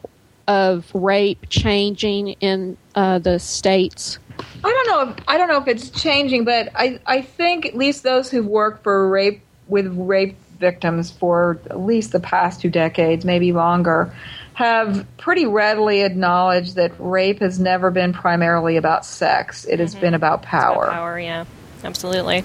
[0.47, 4.19] of rape changing in uh, the states?
[4.39, 5.13] I don't know.
[5.13, 8.47] If, I don't know if it's changing, but I, I think at least those who've
[8.47, 14.15] worked for rape with rape victims for at least the past two decades, maybe longer,
[14.55, 19.65] have pretty readily acknowledged that rape has never been primarily about sex.
[19.65, 20.91] It has been about power.
[20.91, 21.45] power, yeah,
[21.83, 22.45] absolutely.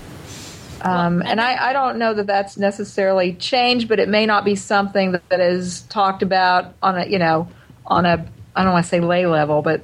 [0.82, 4.56] Um, and I, I don't know that that's necessarily changed, but it may not be
[4.56, 7.50] something that, that is talked about on a you know
[7.86, 8.26] on a
[8.56, 9.82] I don't want to say lay level, but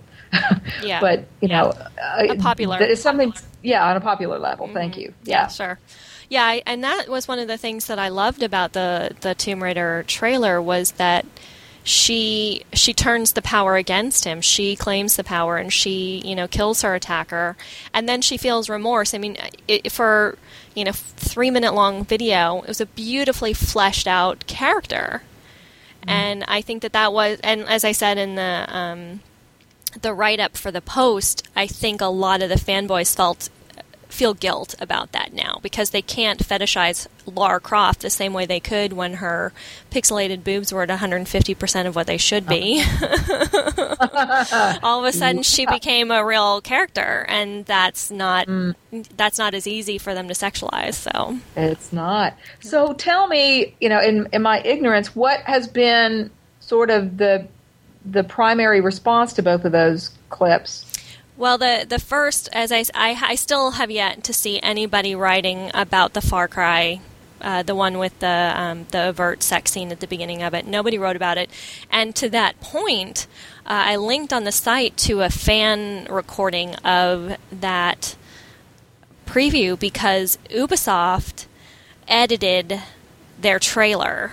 [0.84, 1.00] Yeah.
[1.02, 1.62] but you Yeah.
[1.62, 4.70] know uh, A popular- that is something yeah on a popular level.
[4.74, 5.14] Thank you.
[5.24, 5.48] Yeah.
[5.48, 5.80] sure.
[6.28, 9.36] Yeah, I, and that was one of the things that I loved about the the
[9.36, 11.24] Tomb Raider trailer was that
[11.84, 14.42] she she turns the power against him.
[14.42, 17.56] She claims the power and she you know kills her attacker,
[17.94, 19.14] and then she feels remorse.
[19.14, 19.38] I mean,
[19.68, 20.38] it, for
[20.74, 25.22] you know three minute long video, it was a beautifully fleshed out character,
[26.08, 29.20] and I think that that was and as I said in the um,
[30.02, 33.50] the write up for the post, I think a lot of the fanboys felt
[34.10, 38.60] feel guilt about that now because they can't fetishize Lara Croft the same way they
[38.60, 39.52] could when her
[39.92, 42.84] pixelated boobs were at 150% of what they should be.
[44.84, 48.76] All of a sudden she became a real character and that's not mm.
[49.18, 51.38] that's not as easy for them to sexualize, so.
[51.56, 52.36] It's not.
[52.62, 56.30] So tell me, you know, in in my ignorance, what has been
[56.60, 57.48] sort of the
[58.06, 60.95] the primary response to both of those clips?
[61.38, 65.70] Well, the the first, as I, I, I still have yet to see anybody writing
[65.74, 67.02] about the Far Cry,
[67.42, 70.66] uh, the one with the um, the overt sex scene at the beginning of it.
[70.66, 71.50] Nobody wrote about it,
[71.92, 73.28] and to that point,
[73.66, 78.16] uh, I linked on the site to a fan recording of that
[79.26, 81.48] preview because Ubisoft
[82.08, 82.82] edited
[83.42, 84.32] their trailer.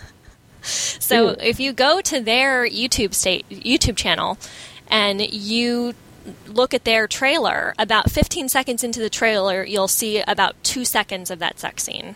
[0.62, 1.36] so Ooh.
[1.40, 4.38] if you go to their YouTube state YouTube channel
[4.86, 5.94] and you
[6.46, 11.30] look at their trailer, about 15 seconds into the trailer, you'll see about two seconds
[11.30, 12.14] of that sex scene.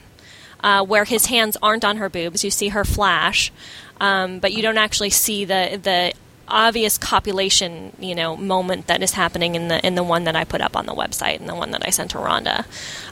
[0.61, 3.51] Uh, where his hands aren't on her boobs, you see her flash,
[4.01, 6.13] um, but you don't actually see the the
[6.53, 10.45] obvious copulation, you know, moment that is happening in the in the one that I
[10.45, 12.65] put up on the website and the one that I sent to Rhonda.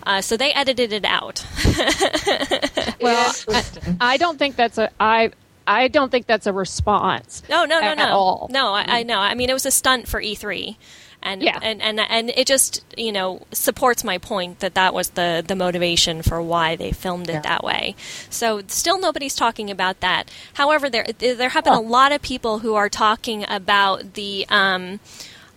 [0.05, 1.45] Uh, so they edited it out.
[3.01, 3.65] well, I,
[4.01, 5.33] I, don't think that's a I
[5.71, 7.43] I don't think that's a response.
[7.49, 8.05] No, no, no, at, no.
[8.05, 8.49] At all.
[8.51, 9.19] No, I, I know.
[9.19, 10.77] I mean, it was a stunt for E3
[11.23, 11.59] and yeah.
[11.63, 15.55] and, and and it just you know supports my point that that was the the
[15.55, 17.41] motivation for why they filmed it yeah.
[17.41, 17.95] that way.
[18.31, 20.31] So still nobody's talking about that.
[20.55, 25.01] However, there there have been a lot of people who are talking about the um,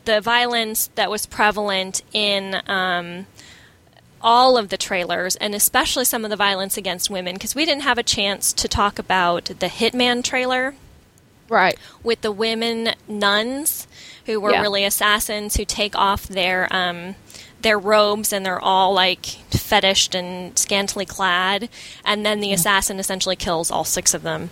[0.06, 2.62] the violence that was prevalent in.
[2.68, 3.28] Um,
[4.24, 7.84] all of the trailers, and especially some of the violence against women, because we didn't
[7.84, 10.76] have a chance to talk about the Hitman trailer.
[11.50, 11.78] Right.
[12.02, 13.88] With the women nuns
[14.26, 14.62] who were yeah.
[14.62, 16.68] really assassins who take off their.
[16.72, 17.16] Um,
[17.64, 21.70] their robes and they're all like fetished and scantily clad,
[22.06, 24.50] and then the assassin essentially kills all six of them.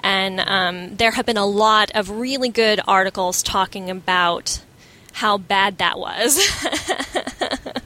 [0.00, 4.62] And um, there have been a lot of really good articles talking about
[5.14, 6.44] how bad that was.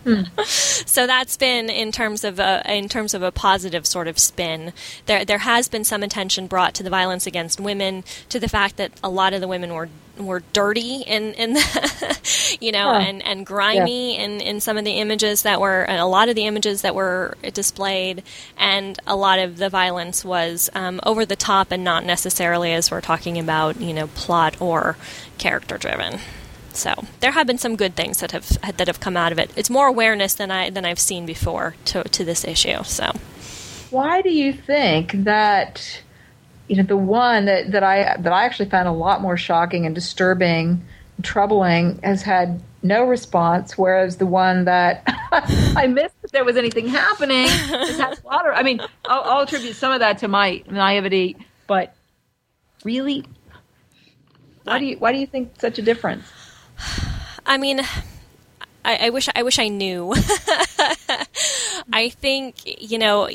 [0.04, 0.22] hmm.
[0.44, 4.72] So that's been in terms of a, in terms of a positive sort of spin.
[5.04, 8.78] There there has been some attention brought to the violence against women, to the fact
[8.78, 12.98] that a lot of the women were were dirty the, you know huh.
[12.98, 14.24] and and grimy yeah.
[14.24, 17.36] in in some of the images that were a lot of the images that were
[17.52, 18.22] displayed
[18.56, 22.90] and a lot of the violence was um, over the top and not necessarily as
[22.90, 24.96] we're talking about you know plot or
[25.36, 26.18] character driven.
[26.78, 29.50] So there have been some good things that have that have come out of it.
[29.56, 32.84] It's more awareness than I than I've seen before to to this issue.
[32.84, 33.10] So
[33.90, 36.02] why do you think that
[36.68, 39.86] you know the one that, that I that I actually found a lot more shocking
[39.86, 40.84] and disturbing,
[41.16, 45.02] and troubling has had no response, whereas the one that
[45.76, 48.54] I missed that there was anything happening has had a lot of.
[48.54, 51.96] I mean, I'll, I'll attribute some of that to my naivety, but
[52.84, 53.24] really,
[54.62, 56.24] why do you why do you think such a difference?
[57.48, 57.80] I mean,
[58.84, 60.14] I, I wish I wish I knew.
[61.92, 62.56] I think
[62.90, 63.28] you know.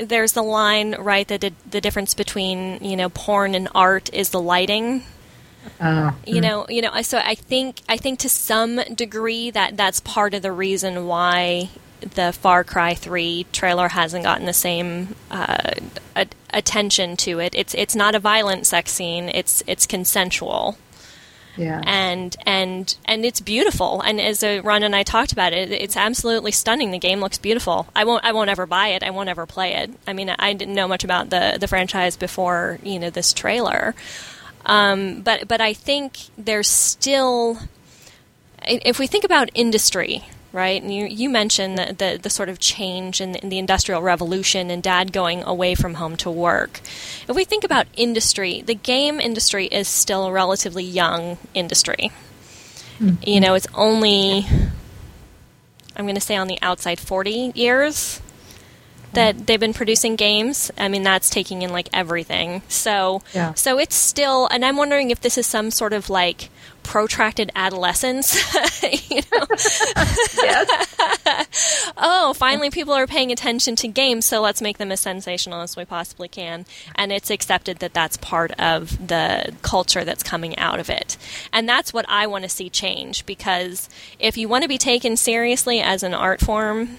[0.00, 1.26] There's the line, right?
[1.26, 5.02] That the, the difference between you know porn and art is the lighting.
[5.80, 7.02] Uh, you know, you know.
[7.02, 11.68] So I think I think to some degree that that's part of the reason why
[12.00, 15.72] the Far Cry Three trailer hasn't gotten the same uh,
[16.16, 17.54] a- attention to it.
[17.54, 19.28] It's it's not a violent sex scene.
[19.28, 20.78] It's it's consensual.
[21.58, 21.82] Yeah.
[21.84, 24.00] And and and it's beautiful.
[24.00, 26.92] And as uh, Ron and I talked about it, it's absolutely stunning.
[26.92, 27.86] The game looks beautiful.
[27.94, 29.02] I won't I won't ever buy it.
[29.02, 29.90] I won't ever play it.
[30.06, 33.94] I mean, I didn't know much about the the franchise before you know this trailer.
[34.64, 37.58] Um, but but I think there's still
[38.64, 40.80] if we think about industry, right?
[40.82, 44.00] And you, you mentioned the, the, the, sort of change in the, in the, Industrial
[44.00, 46.80] Revolution and dad going away from home to work.
[47.28, 52.10] If we think about industry, the game industry is still a relatively young industry.
[52.98, 53.28] Mm-hmm.
[53.28, 54.46] You know, it's only,
[55.96, 58.20] I'm going to say on the outside, 40 years
[59.12, 60.70] that they've been producing games.
[60.78, 62.62] I mean, that's taking in like everything.
[62.68, 63.54] So, yeah.
[63.54, 66.50] so it's still, and I'm wondering if this is some sort of like
[66.88, 68.34] protracted adolescence.
[68.82, 69.46] you know?
[70.42, 71.92] yes.
[71.98, 75.76] oh, finally, people are paying attention to games, so let's make them as sensational as
[75.76, 76.64] we possibly can.
[76.94, 81.18] And it's accepted that that's part of the culture that's coming out of it.
[81.52, 85.18] And that's what I want to see change because if you want to be taken
[85.18, 86.96] seriously as an art form,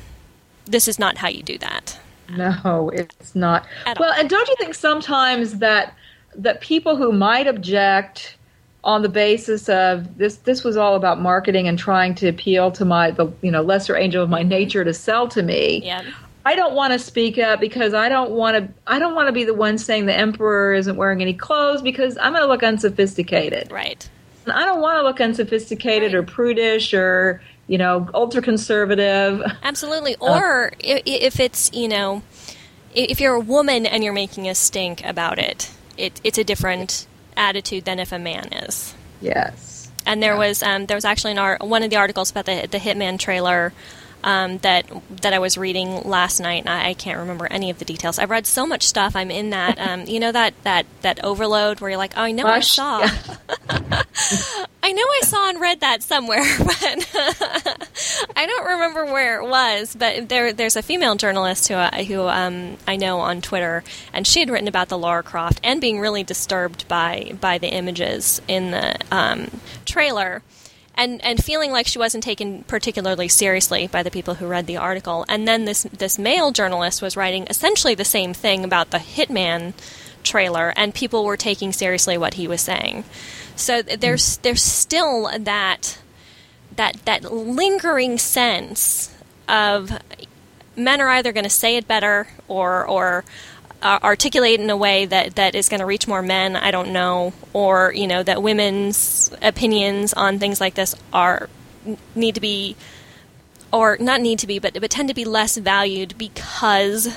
[0.65, 1.99] this is not how you do that.
[2.29, 3.65] No, it's not.
[3.99, 5.95] well, and don't you think sometimes that
[6.35, 8.37] that people who might object
[8.83, 12.85] on the basis of this this was all about marketing and trying to appeal to
[12.85, 15.81] my the you know lesser angel of my nature to sell to me.
[15.83, 16.03] Yeah.
[16.45, 19.33] I don't want to speak up because I don't want to I don't want to
[19.33, 22.63] be the one saying the emperor isn't wearing any clothes because I'm going to look
[22.63, 23.71] unsophisticated.
[23.71, 24.09] Right.
[24.45, 26.19] And I don't want to look unsophisticated Right.
[26.19, 29.43] or prudish or you know ultra conservative.
[29.61, 30.15] Absolutely.
[30.15, 32.23] Uh, or i if it's, you know,
[32.95, 37.05] if you're a woman and you're making a stink about it, it it's a different
[37.39, 38.93] attitude than if a man is.
[39.21, 39.91] Yes.
[40.05, 42.67] And there was um, there was actually an art, one of the articles about the
[42.69, 43.73] the Hitman trailer
[44.23, 44.85] um, that
[45.21, 48.19] that I was reading last night, and I, I can't remember any of the details.
[48.19, 49.15] I've read so much stuff.
[49.15, 52.31] I'm in that um, you know that that that overload where you're like, oh, I
[52.31, 52.99] know I saw.
[52.99, 53.13] yeah.
[54.81, 57.88] I know I saw and read that somewhere, but
[58.35, 59.95] I don't remember where it was.
[59.95, 64.25] But there, there's a female journalist who I, who um, I know on Twitter, and
[64.25, 68.41] she had written about the Lara Croft and being really disturbed by by the images
[68.47, 69.49] in the um,
[69.85, 70.41] trailer.
[70.95, 74.75] And, and feeling like she wasn't taken particularly seriously by the people who read the
[74.75, 78.97] article, and then this this male journalist was writing essentially the same thing about the
[78.97, 79.73] Hitman
[80.23, 83.05] trailer, and people were taking seriously what he was saying.
[83.55, 85.99] So there's there's still that
[86.79, 89.13] that that lingering sense
[89.49, 89.91] of
[90.77, 93.25] men are either going to say it better or or
[93.81, 96.55] uh, articulate in a way that, that is going to reach more men.
[96.55, 101.49] I don't know, or you know that women's opinions on things like this are
[102.15, 102.77] need to be
[103.73, 107.09] or not need to be, but but tend to be less valued because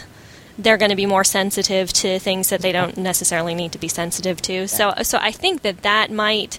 [0.58, 3.88] they're going to be more sensitive to things that they don't necessarily need to be
[3.88, 4.66] sensitive to.
[4.66, 6.58] So so I think that that might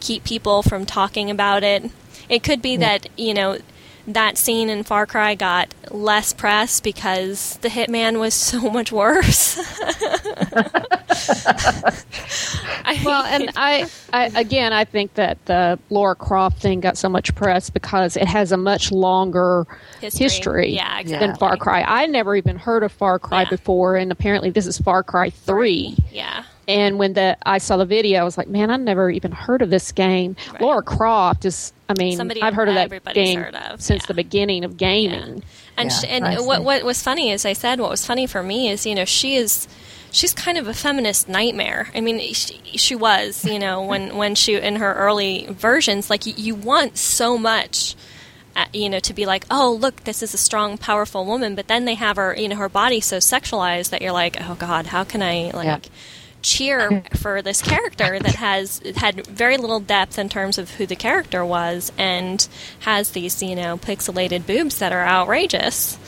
[0.00, 1.90] keep people from talking about it.
[2.28, 3.58] It could be that you know
[4.06, 9.56] that scene in Far Cry got less press because the Hitman was so much worse.
[13.04, 17.34] Well, and I, I again, I think that the Lara Croft thing got so much
[17.34, 19.66] press because it has a much longer
[20.00, 20.24] History.
[20.24, 21.36] history, Yeah, than.
[21.36, 21.82] Far Cry.
[21.82, 23.50] I never even heard of Far Cry Yeah.
[23.50, 25.96] before, and apparently this is Far Cry Three.
[26.10, 26.44] yeah.
[26.68, 29.62] And when the I saw the video, I was like, man, I never even heard
[29.62, 30.36] of this game.
[30.52, 30.62] Right.
[30.62, 34.06] Lara Croft is, I mean, Somebody I've heard of that game heard of, since yeah.
[34.06, 35.42] the beginning of gaming.
[35.76, 36.64] And Yeah, sh and I what see.
[36.64, 39.34] what was funny, as I said, what was funny for me is you know she
[39.36, 39.66] is
[40.12, 41.88] she's kind of a feminist nightmare.
[41.94, 46.26] I mean, she, she was you know when when she in her early versions, like
[46.26, 47.96] you, you want so much.
[48.54, 51.66] uh, You know, to be like, oh, look, this is a strong, powerful woman, but
[51.68, 54.86] then they have her, you know, her body so sexualized that you're like, oh God,
[54.88, 55.78] how can I like Yeah.
[56.42, 60.96] Cheer for this character that has had very little depth in terms of who the
[60.96, 62.48] character was and
[62.80, 65.98] has these you know pixelated boobs that are outrageous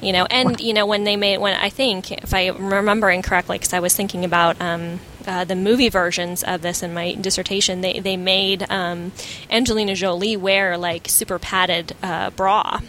[0.00, 0.26] you know.
[0.30, 3.80] And you know when they made when i think if i'm remembering correctly because i
[3.80, 8.16] was thinking about um, uh, the movie versions of this in my dissertation they, they
[8.16, 9.12] made um,
[9.50, 12.80] angelina jolie wear like super padded uh, bra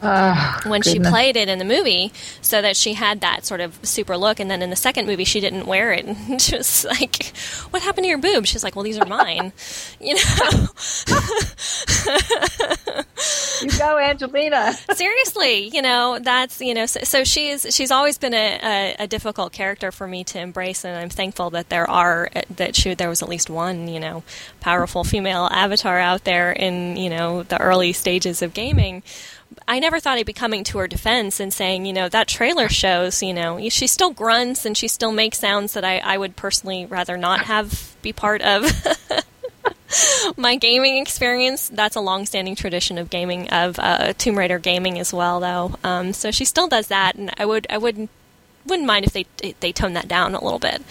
[0.00, 3.78] Ah, when she played it in the movie so that she had that sort of
[3.82, 6.04] super look and then in the second movie she didn't wear it.
[6.06, 7.36] And she was like
[7.70, 9.52] what happened to your boobs she's like well these are mine.
[10.00, 10.68] You know?
[13.60, 14.72] You go, Angelina.
[14.94, 19.06] seriously you know that's you know so, so she's she's always been a, a, a
[19.08, 23.08] difficult character for me to embrace and i'm thankful that there are that she, there
[23.08, 24.22] was at least one you know
[24.60, 29.02] powerful female avatar out there in you know the early stages of gaming
[29.66, 32.68] I never thought I'd be coming to her defense and saying, you know, that trailer
[32.68, 36.36] shows, you know, she still grunts and she still makes sounds that I, I would
[36.36, 38.70] personally rather not have be part of
[40.36, 41.68] my gaming experience.
[41.68, 45.76] That's a long-standing tradition of gaming, of uh, Tomb Raider gaming as well, though.
[45.82, 48.08] Um, so she still does that, and I would, I would,
[48.66, 49.26] wouldn't mind if they
[49.60, 50.82] they tone that down a little bit.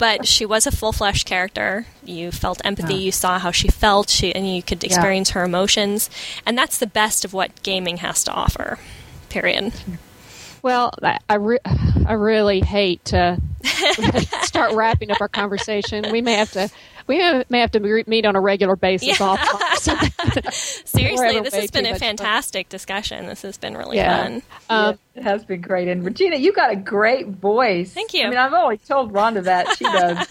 [0.00, 1.86] But she was a full flesh character.
[2.02, 2.94] You felt empathy.
[2.94, 4.08] You saw how she felt.
[4.08, 6.08] She and you could experience her emotions,
[6.46, 8.78] and that's the best of what gaming has to offer.
[9.28, 9.74] Period.
[10.62, 11.58] Well, I I, re-
[12.06, 13.40] I really hate to
[14.42, 16.10] start wrapping up our conversation.
[16.10, 16.70] We may have to
[17.06, 19.26] we may may have to meet on a regular basis Yeah.
[19.26, 19.40] off.
[20.52, 22.08] Seriously, this has been a much fun.
[22.16, 23.26] fantastic discussion.
[23.26, 24.22] This has been really Yeah.
[24.22, 24.42] fun.
[24.68, 25.88] Um, it has been great.
[25.88, 27.92] And Regina, you got a great voice.
[27.92, 28.26] Thank you.
[28.26, 30.26] I mean, I've always told Rhonda that she does.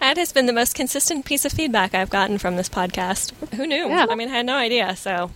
[0.00, 3.32] That has been the most consistent piece of feedback I've gotten from this podcast.
[3.54, 3.88] Who knew?
[3.88, 4.06] Yeah.
[4.08, 4.96] I mean, I had no idea.
[4.96, 5.30] So,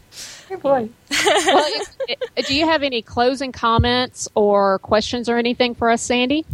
[0.48, 0.89] Good boy.
[1.11, 1.65] well,
[2.09, 6.47] it- it- do you have any closing comments or questions or anything for us, Sandy?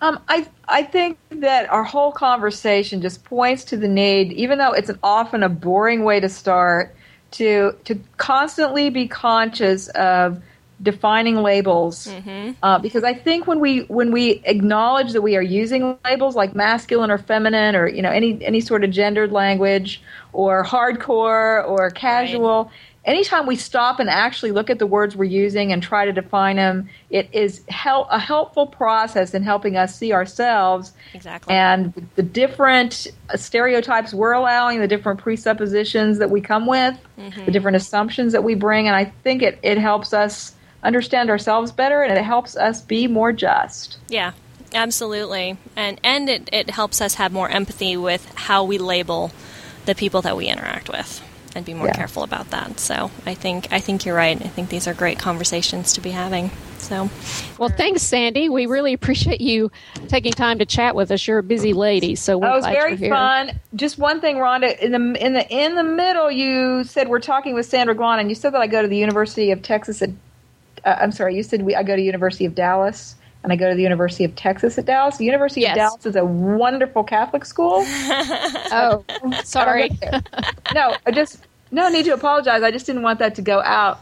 [0.00, 4.72] Um, I I think that our whole conversation just points to the need, even though
[4.72, 6.94] it's an often a boring way to start,
[7.32, 10.40] to to constantly be conscious of
[10.80, 12.52] defining labels mm-hmm.
[12.62, 16.54] uh, because I think when we when we acknowledge that we are using labels like
[16.54, 20.00] masculine or feminine or you know any any sort of gendered language
[20.32, 22.64] or hardcore or casual.
[22.64, 22.72] Right.
[23.08, 26.56] Anytime we stop and actually look at the words we're using and try to define
[26.56, 31.54] them, it is help, a helpful process in helping us see ourselves exactly.
[31.54, 37.46] and the different stereotypes we're allowing, the different presuppositions that we come with, mm-hmm.
[37.46, 38.88] the different assumptions that we bring.
[38.88, 43.06] And I think it, it helps us understand ourselves better and it helps us be
[43.06, 43.96] more just.
[44.10, 44.32] Yeah,
[44.74, 45.56] absolutely.
[45.74, 49.32] And and it, it helps us have more empathy with how we label
[49.86, 51.22] the people that we interact with
[51.58, 51.94] and be more yeah.
[51.94, 52.80] careful about that.
[52.80, 54.40] So I think I think you're right.
[54.40, 56.50] I think these are great conversations to be having.
[56.78, 57.10] So
[57.58, 58.48] Well thanks Sandy.
[58.48, 59.70] We really appreciate you
[60.08, 61.26] taking time to chat with us.
[61.26, 63.60] You're a busy lady, so we're oh, it was very fun.
[63.74, 67.54] Just one thing, Rhonda, in the in the in the middle you said we're talking
[67.54, 70.10] with Sandra Glahn and you said that I go to the University of Texas at
[70.84, 73.68] uh, I'm sorry, you said we, I go to University of Dallas and I go
[73.68, 75.16] to the University of Texas at Dallas.
[75.16, 75.72] The University yes.
[75.72, 77.82] of Dallas is a wonderful Catholic school.
[77.86, 79.04] oh,
[79.44, 79.90] sorry.
[80.74, 82.62] no, I just no need to apologize.
[82.62, 84.00] I just didn't want that to go out.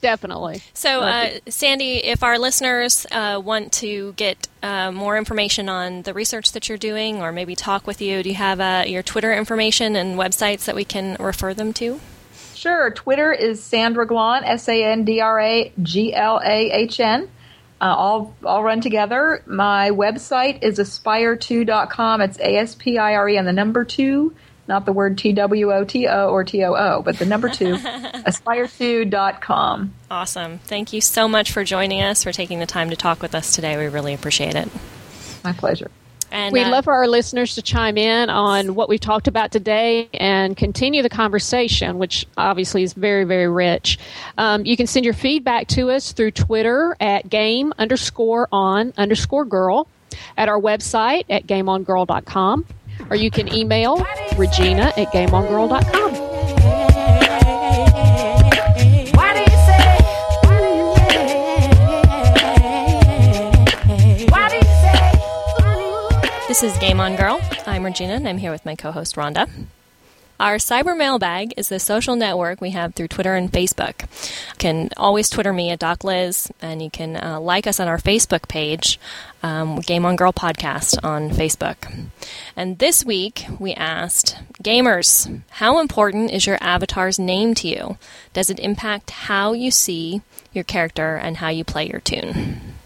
[0.00, 0.62] Definitely.
[0.72, 6.14] So, uh, Sandy, if our listeners uh, want to get uh, more information on the
[6.14, 9.34] research that you're doing, or maybe talk with you, do you have uh, your Twitter
[9.34, 12.00] information and websites that we can refer them to?
[12.54, 12.90] Sure.
[12.90, 17.28] Twitter is Sandra Glahn, S A N D R A G L A H N.
[17.80, 19.42] Uh, all all run together.
[19.46, 22.20] My website is aspire2.com.
[22.20, 24.34] It's A S P I R E and the number two,
[24.70, 27.50] not the word T W O T O or T O O, but the number
[27.50, 29.92] two, aspire2.com.
[30.10, 30.58] Awesome.
[30.60, 33.54] Thank you so much for joining us, for taking the time to talk with us
[33.54, 33.76] today.
[33.76, 34.70] We really appreciate it.
[35.44, 35.90] My pleasure.
[36.32, 39.50] And, We'd uh, love for our listeners to chime in on what we've talked about
[39.50, 43.98] today and continue the conversation, which obviously is very, very rich.
[44.38, 49.44] Um, you can send your feedback to us through Twitter at game underscore on underscore
[49.44, 49.88] girl,
[50.36, 52.66] at our website at gameongirl.com,
[53.10, 54.06] or you can email
[54.36, 56.30] Regina at gameongirl.com.
[66.48, 67.40] This is Game On Girl.
[67.64, 69.48] I'm Regina, and I'm here with my co host, Rhonda.
[70.40, 74.04] Our cyber mailbag is the social network we have through Twitter and Facebook.
[74.52, 77.88] You can always Twitter me at Doc Liz, and you can uh, like us on
[77.88, 78.98] our Facebook page,
[79.42, 82.08] um, Game On Girl Podcast on Facebook.
[82.56, 87.98] And this week we asked gamers, how important is your avatar's name to you?
[88.32, 90.22] Does it impact how you see
[90.54, 92.79] your character and how you play your toon?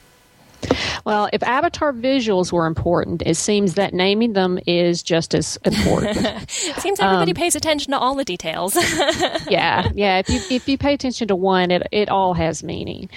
[1.04, 6.16] Well, if avatar visuals were important, it seems that naming them is just as important.
[6.18, 6.50] it
[6.80, 8.74] seems everybody um, pays attention to all the details.
[9.48, 10.18] yeah, yeah.
[10.18, 13.10] If you if you pay attention to one, it it all has meaning.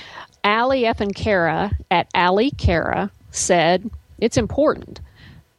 [0.44, 5.00] Ali Ethan Kara at Ali Kara said, "It's important.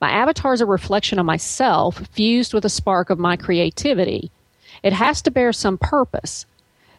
[0.01, 4.31] My avatar is a reflection of myself, fused with a spark of my creativity.
[4.83, 6.47] It has to bear some purpose."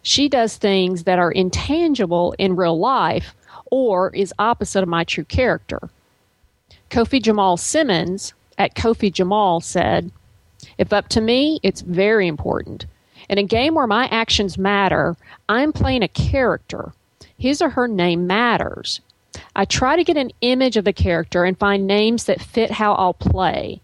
[0.01, 3.35] She does things that are intangible in real life,
[3.71, 5.89] or is opposite of my true character.
[6.89, 10.11] Kofi Jamal Simmons at Kofi Jamal said,
[10.77, 12.85] If up to me, it's very important.
[13.29, 15.15] In a game where my actions matter,
[15.47, 16.93] I'm playing a character.
[17.37, 19.01] His or her name matters.
[19.55, 22.93] I try to get an image of the character and find names that fit how
[22.93, 23.81] I'll play.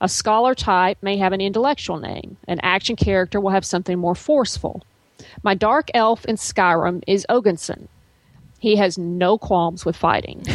[0.00, 2.36] A scholar type may have an intellectual name.
[2.46, 4.82] An action character will have something more forceful.
[5.42, 7.88] My dark elf in Skyrim is Ogunson.
[8.62, 10.40] He has no qualms with fighting.
[10.46, 10.54] and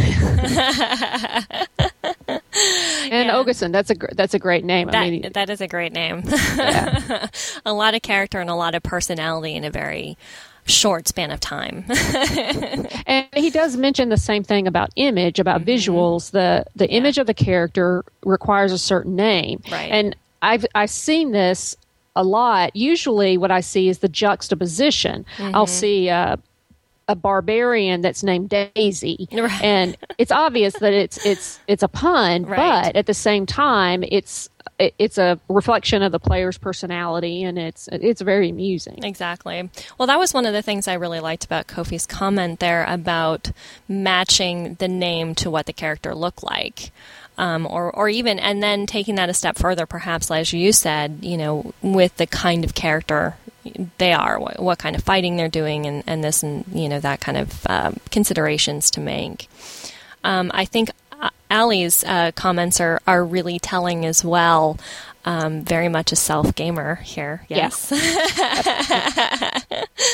[3.11, 3.33] yeah.
[3.33, 4.87] Ogeson, that's a that's a great name.
[4.87, 6.23] That, I mean, that is a great name.
[6.25, 7.27] Yeah.
[7.65, 10.17] a lot of character and a lot of personality in a very
[10.63, 11.83] short span of time.
[13.05, 15.71] and he does mention the same thing about image, about mm-hmm.
[15.71, 16.31] visuals.
[16.31, 16.99] The the yeah.
[16.99, 19.61] image of the character requires a certain name.
[19.69, 19.91] Right.
[19.91, 21.75] And I've I've seen this
[22.15, 22.73] a lot.
[22.73, 25.25] Usually, what I see is the juxtaposition.
[25.35, 25.55] Mm-hmm.
[25.55, 26.37] I'll see uh,
[27.07, 29.61] a barbarian that's named Daisy, right.
[29.63, 32.83] and it's obvious that it's it's it's a pun, right.
[32.83, 37.87] but at the same time, it's it's a reflection of the player's personality, and it's
[37.91, 39.03] it's very amusing.
[39.03, 39.69] Exactly.
[39.97, 43.51] Well, that was one of the things I really liked about Kofi's comment there about
[43.87, 46.91] matching the name to what the character looked like
[47.37, 51.19] um, or or even and then taking that a step further, perhaps as you said,
[51.21, 53.37] you know, with the kind of character
[53.97, 56.99] they are, what, what kind of fighting they're doing, and, and this and you know
[56.99, 59.49] that kind of uh, considerations to make.
[60.23, 64.77] Um, I think uh, Ali's uh, comments are are really telling as well.
[65.27, 67.41] Um, very much a self gamer here.
[67.49, 67.91] Yes.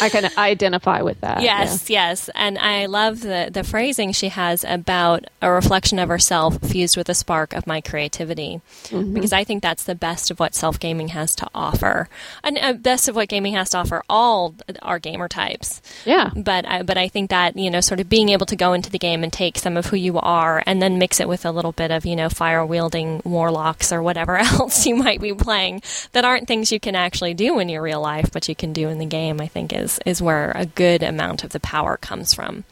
[0.02, 1.44] I can identify with that.
[1.44, 2.10] Yes, yeah.
[2.10, 2.32] yes.
[2.34, 7.10] And I love the, the phrasing she has about a reflection of herself fused with
[7.10, 8.62] a spark of my creativity.
[8.86, 9.14] Mm-hmm.
[9.14, 12.10] Because I think that's the best of what self gaming has to offer.
[12.44, 15.80] And uh, best of what gaming has to offer all our gamer types.
[16.06, 16.32] Yeah.
[16.36, 18.90] But I, but I think that, you know, sort of being able to go into
[18.90, 21.52] the game and take some of who you are and then mix it with a
[21.52, 25.82] little bit of, you know, fire wielding warlocks or whatever else you might be playing
[26.14, 28.90] that aren't things you can actually do in your real life, but you can do
[28.90, 32.34] in the game, I think is, is where a good amount of the power comes
[32.34, 32.64] from.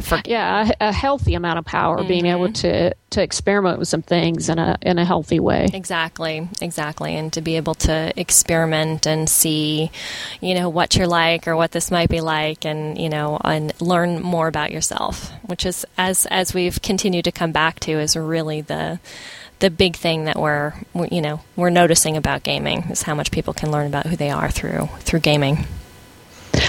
[0.00, 2.08] For- yeah, a, a, healthy amount of power, mm-hmm.
[2.08, 5.68] being able to, to experiment with some things in a in a healthy way.
[5.72, 9.92] Exactly, exactly, and to be able to experiment and see,
[10.40, 13.72] you know, what you're like or what this might be like, and you know, and
[13.80, 18.16] learn more about yourself, which is as as we've continued to come back to, is
[18.16, 18.98] really the
[19.64, 20.74] the big thing that we're
[21.10, 24.28] you know we're noticing about gaming is how much people can learn about who they
[24.28, 25.64] are through through gaming.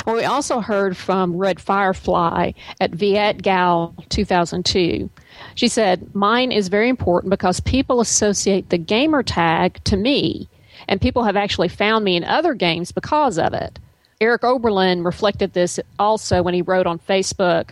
[0.05, 5.09] Well, we also heard from Red Firefly at Viet Gal 2002.
[5.55, 10.47] She said, Mine is very important because people associate the gamer tag to me,
[10.87, 13.77] and people have actually found me in other games because of it.
[14.21, 17.71] Eric Oberlin reflected this also when he wrote on Facebook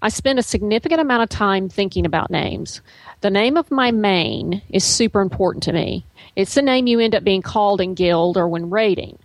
[0.00, 2.80] I spend a significant amount of time thinking about names.
[3.20, 6.04] The name of my main is super important to me.
[6.36, 9.18] It's the name you end up being called in guild or when raiding.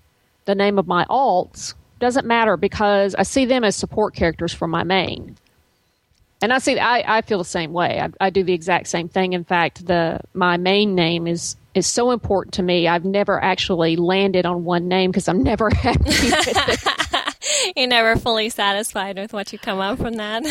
[0.45, 4.67] The name of my alts doesn't matter because I see them as support characters for
[4.67, 5.37] my main.
[6.41, 8.01] And I see I, I feel the same way.
[8.01, 9.33] I, I do the exact same thing.
[9.33, 12.87] In fact, the my main name is is so important to me.
[12.87, 17.22] I've never actually landed on one name because I'm never happy with it.
[17.75, 20.43] You're never fully satisfied with what you come up from that.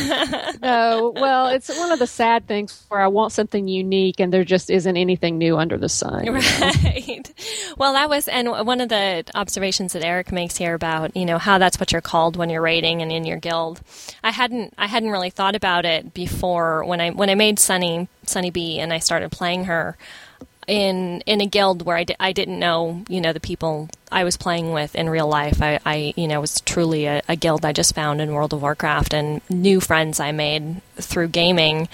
[0.62, 4.44] no, well, it's one of the sad things where I want something unique and there
[4.44, 6.26] just isn't anything new under the sun.
[6.32, 7.06] Right.
[7.08, 7.22] Know?
[7.78, 11.38] Well, that was, and one of the observations that Eric makes here about, you know,
[11.38, 13.80] how that's what you're called when you're raiding and in your guild.
[14.22, 18.08] I hadn't, I hadn't really thought about it before when I, when I made Sunny,
[18.24, 19.96] Sunny B and I started playing her
[20.68, 24.24] in in a guild where I, di- I didn't know you know the people I
[24.24, 25.62] was playing with in real life.
[25.62, 28.62] I, I you know was truly a, a, guild I just found in World of
[28.62, 31.88] Warcraft and new friends I made through gaming,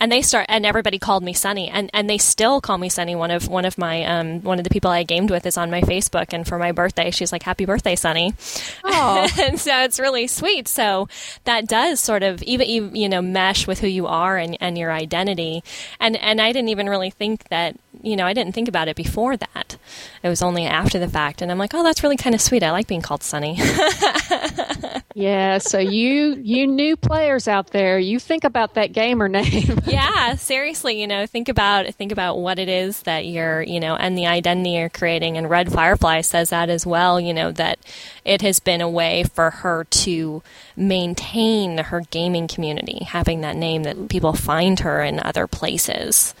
[0.00, 3.14] and they start and everybody called me Sunny and, and they still call me Sunny.
[3.14, 5.70] One of one of my um, one of the people I gamed with is on
[5.70, 8.34] my Facebook and for my birthday she's like Happy birthday Sunny,
[8.84, 10.66] and so it's really sweet.
[10.66, 11.08] So
[11.44, 14.90] that does sort of even you know mesh with who you are and, and your
[14.90, 15.62] identity,
[16.00, 18.96] and and I didn't even really think that you know I didn't think about it
[18.96, 19.76] before that.
[20.22, 22.64] It was only after the fact, and I'm like, oh, that's really kind of sweet.
[22.64, 23.56] I like being called Sunny.
[25.14, 25.58] yeah.
[25.58, 29.78] So you you new players out there, you think about that gamer name.
[29.86, 30.34] yeah.
[30.34, 34.18] Seriously, you know, think about think about what it is that you're, you know, and
[34.18, 35.36] the identity you're creating.
[35.36, 37.20] And Red Firefly says that as well.
[37.20, 37.78] You know that
[38.24, 40.42] it has been a way for her to
[40.76, 46.34] maintain her gaming community, having that name that people find her in other places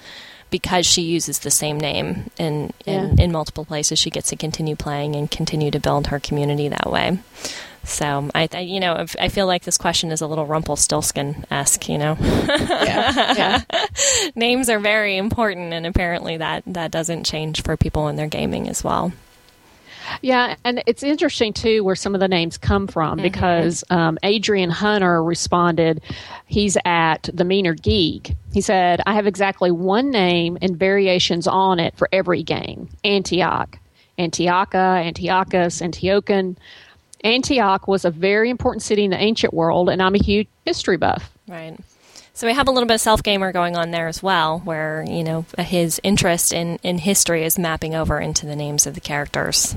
[0.50, 3.24] because she uses the same name in in, yeah.
[3.24, 6.90] in multiple places, she gets to continue playing and continue to build her community that
[6.90, 7.18] way.
[7.82, 11.88] So I, I, you know, I feel like this question is a little Rumpelstiltskin esque.
[11.88, 13.62] You know, yeah, yeah.
[14.34, 18.68] names are very important, and apparently that that doesn't change for people in their gaming
[18.68, 19.12] as well.
[20.22, 23.22] Yeah, and it's interesting too where some of the names come from mm-hmm.
[23.22, 26.02] because um, Adrian Hunter responded,
[26.46, 28.34] he's at the Meaner Geek.
[28.52, 33.78] He said, I have exactly one name and variations on it for every game Antioch.
[34.18, 36.56] Antiocha, Antiochus, Antiochian.
[37.24, 40.96] Antioch was a very important city in the ancient world, and I'm a huge history
[40.96, 41.30] buff.
[41.48, 41.76] Right.
[42.32, 45.04] So we have a little bit of self gamer going on there as well, where
[45.06, 49.00] you know his interest in in history is mapping over into the names of the
[49.00, 49.74] characters.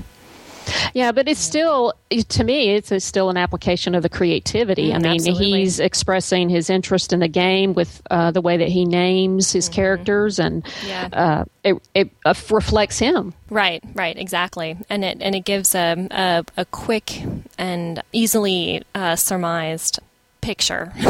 [0.94, 4.90] Yeah, but it's still to me it's a, still an application of the creativity.
[4.90, 5.60] Mm, I mean, absolutely.
[5.60, 9.66] he's expressing his interest in the game with uh, the way that he names his
[9.66, 9.74] mm-hmm.
[9.74, 11.08] characters, and yeah.
[11.12, 13.34] uh, it, it uh, reflects him.
[13.50, 17.22] Right, right, exactly, and it and it gives a a, a quick
[17.58, 20.00] and easily uh, surmised
[20.44, 20.92] picture.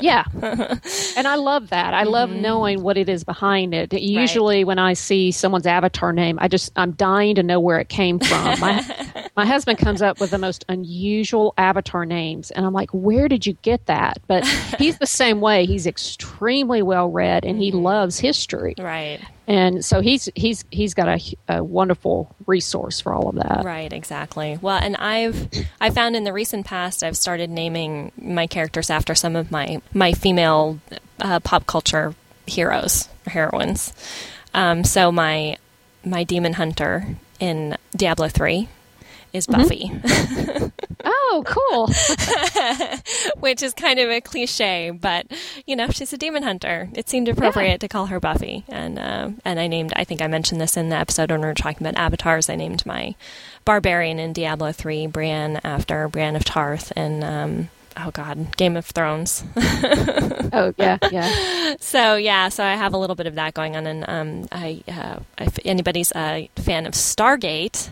[0.00, 0.24] yeah.
[1.16, 1.92] And I love that.
[1.92, 2.10] I mm-hmm.
[2.10, 3.92] love knowing what it is behind it.
[3.92, 4.66] Usually right.
[4.66, 8.20] when I see someone's avatar name, I just I'm dying to know where it came
[8.20, 8.60] from.
[8.60, 13.28] My my husband comes up with the most unusual avatar names and I'm like, "Where
[13.28, 14.46] did you get that?" But
[14.78, 15.66] he's the same way.
[15.66, 17.82] He's extremely well read and he mm-hmm.
[17.82, 18.74] loves history.
[18.78, 23.62] Right and so he's he's he's got a, a, wonderful resource for all of that
[23.64, 25.48] right exactly well and i've
[25.80, 29.80] i found in the recent past i've started naming my characters after some of my
[29.92, 30.78] my female
[31.20, 32.14] uh, pop culture
[32.46, 33.92] heroes or heroines
[34.54, 35.56] um, so my
[36.04, 38.68] my demon hunter in Diablo 3
[39.32, 39.90] is Buffy.
[39.92, 40.66] Mm-hmm.
[41.04, 41.88] oh, cool.
[43.40, 45.26] Which is kind of a cliche, but
[45.66, 46.88] you know, she's a demon hunter.
[46.94, 47.76] It seemed appropriate yeah.
[47.78, 49.92] to call her Buffy, and uh, and I named.
[49.96, 52.48] I think I mentioned this in the episode when we were talking about avatars.
[52.48, 53.14] I named my
[53.64, 58.86] barbarian in Diablo three Brienne after Brienne of Tarth, and um, oh god, Game of
[58.86, 59.44] Thrones.
[59.56, 61.74] oh yeah, yeah.
[61.80, 64.82] So yeah, so I have a little bit of that going on, and um, I,
[64.88, 67.90] uh, if anybody's a fan of Stargate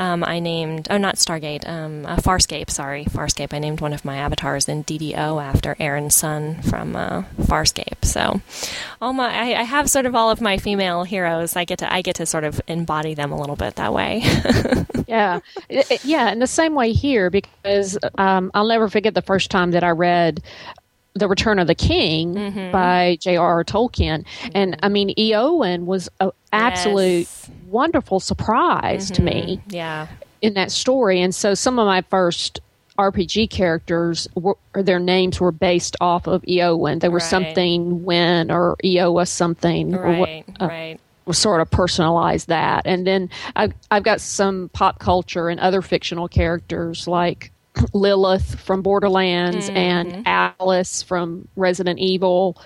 [0.00, 3.52] um, I named, oh, not Stargate, um, uh, Farscape, sorry, Farscape.
[3.52, 8.02] I named one of my avatars in DDO after Aeryn Sun from uh, Farscape.
[8.02, 8.40] So,
[9.02, 11.54] all my, I, I, have sort of all of my female heroes.
[11.54, 14.22] I get to, I get to sort of embody them a little bit that way.
[15.06, 15.40] yeah,
[16.02, 19.84] yeah, in the same way here because um, I'll never forget the first time that
[19.84, 20.42] I read
[21.14, 22.72] the Return of the King mm-hmm.
[22.72, 23.64] by J.R.R.
[23.64, 24.24] Tolkien.
[24.54, 27.50] And I mean, Eowyn was an absolute yes.
[27.66, 29.14] wonderful surprise mm-hmm.
[29.14, 29.56] to me.
[29.56, 29.70] Mm-hmm.
[29.70, 30.06] Yeah.
[30.42, 31.20] In that story.
[31.20, 32.60] And so some of my first
[32.98, 37.00] RPG characters, were, their names were based off of Eowyn.
[37.00, 37.22] They were right.
[37.22, 39.92] something when or Eowa something.
[39.92, 41.00] Right, or, uh, right
[41.32, 42.82] sort of personalize that.
[42.86, 47.52] And then I've, I've got some pop culture and other fictional characters like
[47.92, 49.76] Lilith from Borderlands mm-hmm.
[49.76, 52.60] and Alice from Resident Evil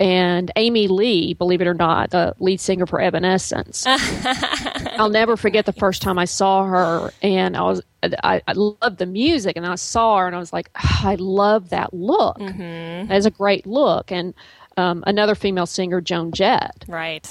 [0.00, 3.84] and Amy Lee, believe it or not, the lead singer for Evanescence.
[3.86, 8.98] I'll never forget the first time I saw her, and I was I, I loved
[8.98, 12.38] the music, and I saw her, and I was like, oh, I love that look.
[12.38, 13.08] Mm-hmm.
[13.08, 14.34] That's a great look, and
[14.76, 16.84] um, another female singer, Joan Jett.
[16.86, 17.28] Right.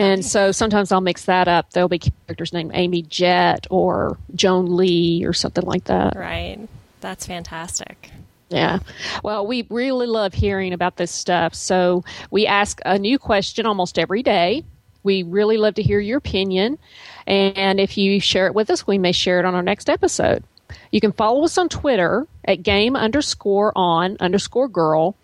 [0.00, 1.70] And so sometimes I'll mix that up.
[1.72, 6.16] There'll be characters named Amy Jett or Joan Lee or something like that.
[6.16, 6.68] Right.
[7.00, 8.10] That's fantastic.
[8.48, 8.80] Yeah.
[9.22, 11.54] Well, we really love hearing about this stuff.
[11.54, 14.64] So we ask a new question almost every day.
[15.02, 16.78] We really love to hear your opinion.
[17.26, 20.44] And if you share it with us, we may share it on our next episode.
[20.90, 25.16] You can follow us on Twitter at game underscore on underscore girl.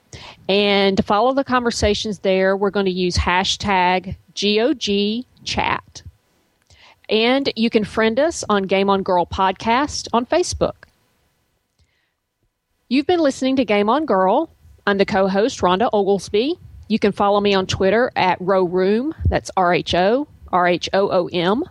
[0.48, 6.02] And to follow the conversations there, we're going to use hashtag GOG chat.
[7.08, 10.74] And you can friend us on Game On Girl podcast on Facebook.
[12.88, 14.50] You've been listening to Game On Girl.
[14.86, 16.58] I'm the co host, Rhonda Oglesby.
[16.88, 19.14] You can follow me on Twitter at Rho Room.
[19.28, 21.64] That's R H O R H O O M.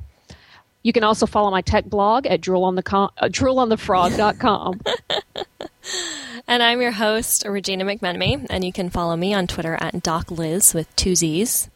[0.83, 3.09] You can also follow my tech blog at droolonthefrog.com.
[3.17, 4.81] Uh, droolonthefrog.com.
[6.47, 10.73] and I'm your host, Regina McMenemy, and you can follow me on Twitter at DocLiz
[10.73, 11.69] with two Z's.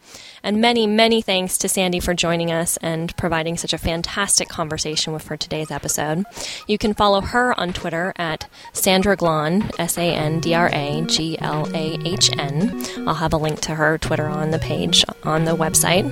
[0.43, 5.13] And many, many thanks to Sandy for joining us and providing such a fantastic conversation
[5.13, 6.25] with for today's episode.
[6.67, 11.03] You can follow her on Twitter at Sandra Glahn, S A N D R A
[11.07, 12.83] G L A H N.
[13.07, 16.09] I'll have a link to her Twitter on the page on the website.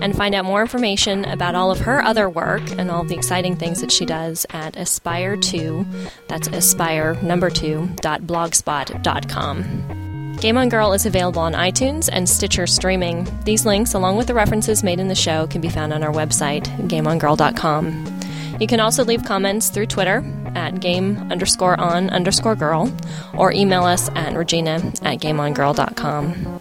[0.00, 3.56] And find out more information about all of her other work and all the exciting
[3.56, 5.86] things that she does at Aspire 2,
[6.28, 10.05] that's aspire number 2, dot blogspot.com.
[10.40, 13.26] Game On Girl is available on iTunes and Stitcher streaming.
[13.44, 16.12] These links, along with the references made in the show, can be found on our
[16.12, 18.25] website, gameongirl.com.
[18.58, 20.24] You can also leave comments through Twitter
[20.54, 22.92] at game underscore on underscore girl
[23.36, 26.60] or email us at regina at gameongirl.com.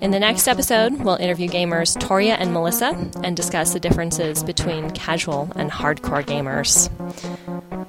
[0.00, 2.88] In the next episode, we'll interview gamers Toria and Melissa
[3.22, 6.90] and discuss the differences between casual and hardcore gamers.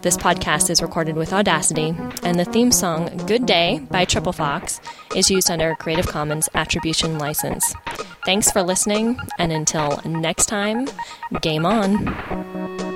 [0.03, 4.79] This podcast is recorded with Audacity, and the theme song Good Day by Triple Fox
[5.15, 7.73] is used under a Creative Commons Attribution License.
[8.25, 10.87] Thanks for listening, and until next time,
[11.41, 12.92] game on.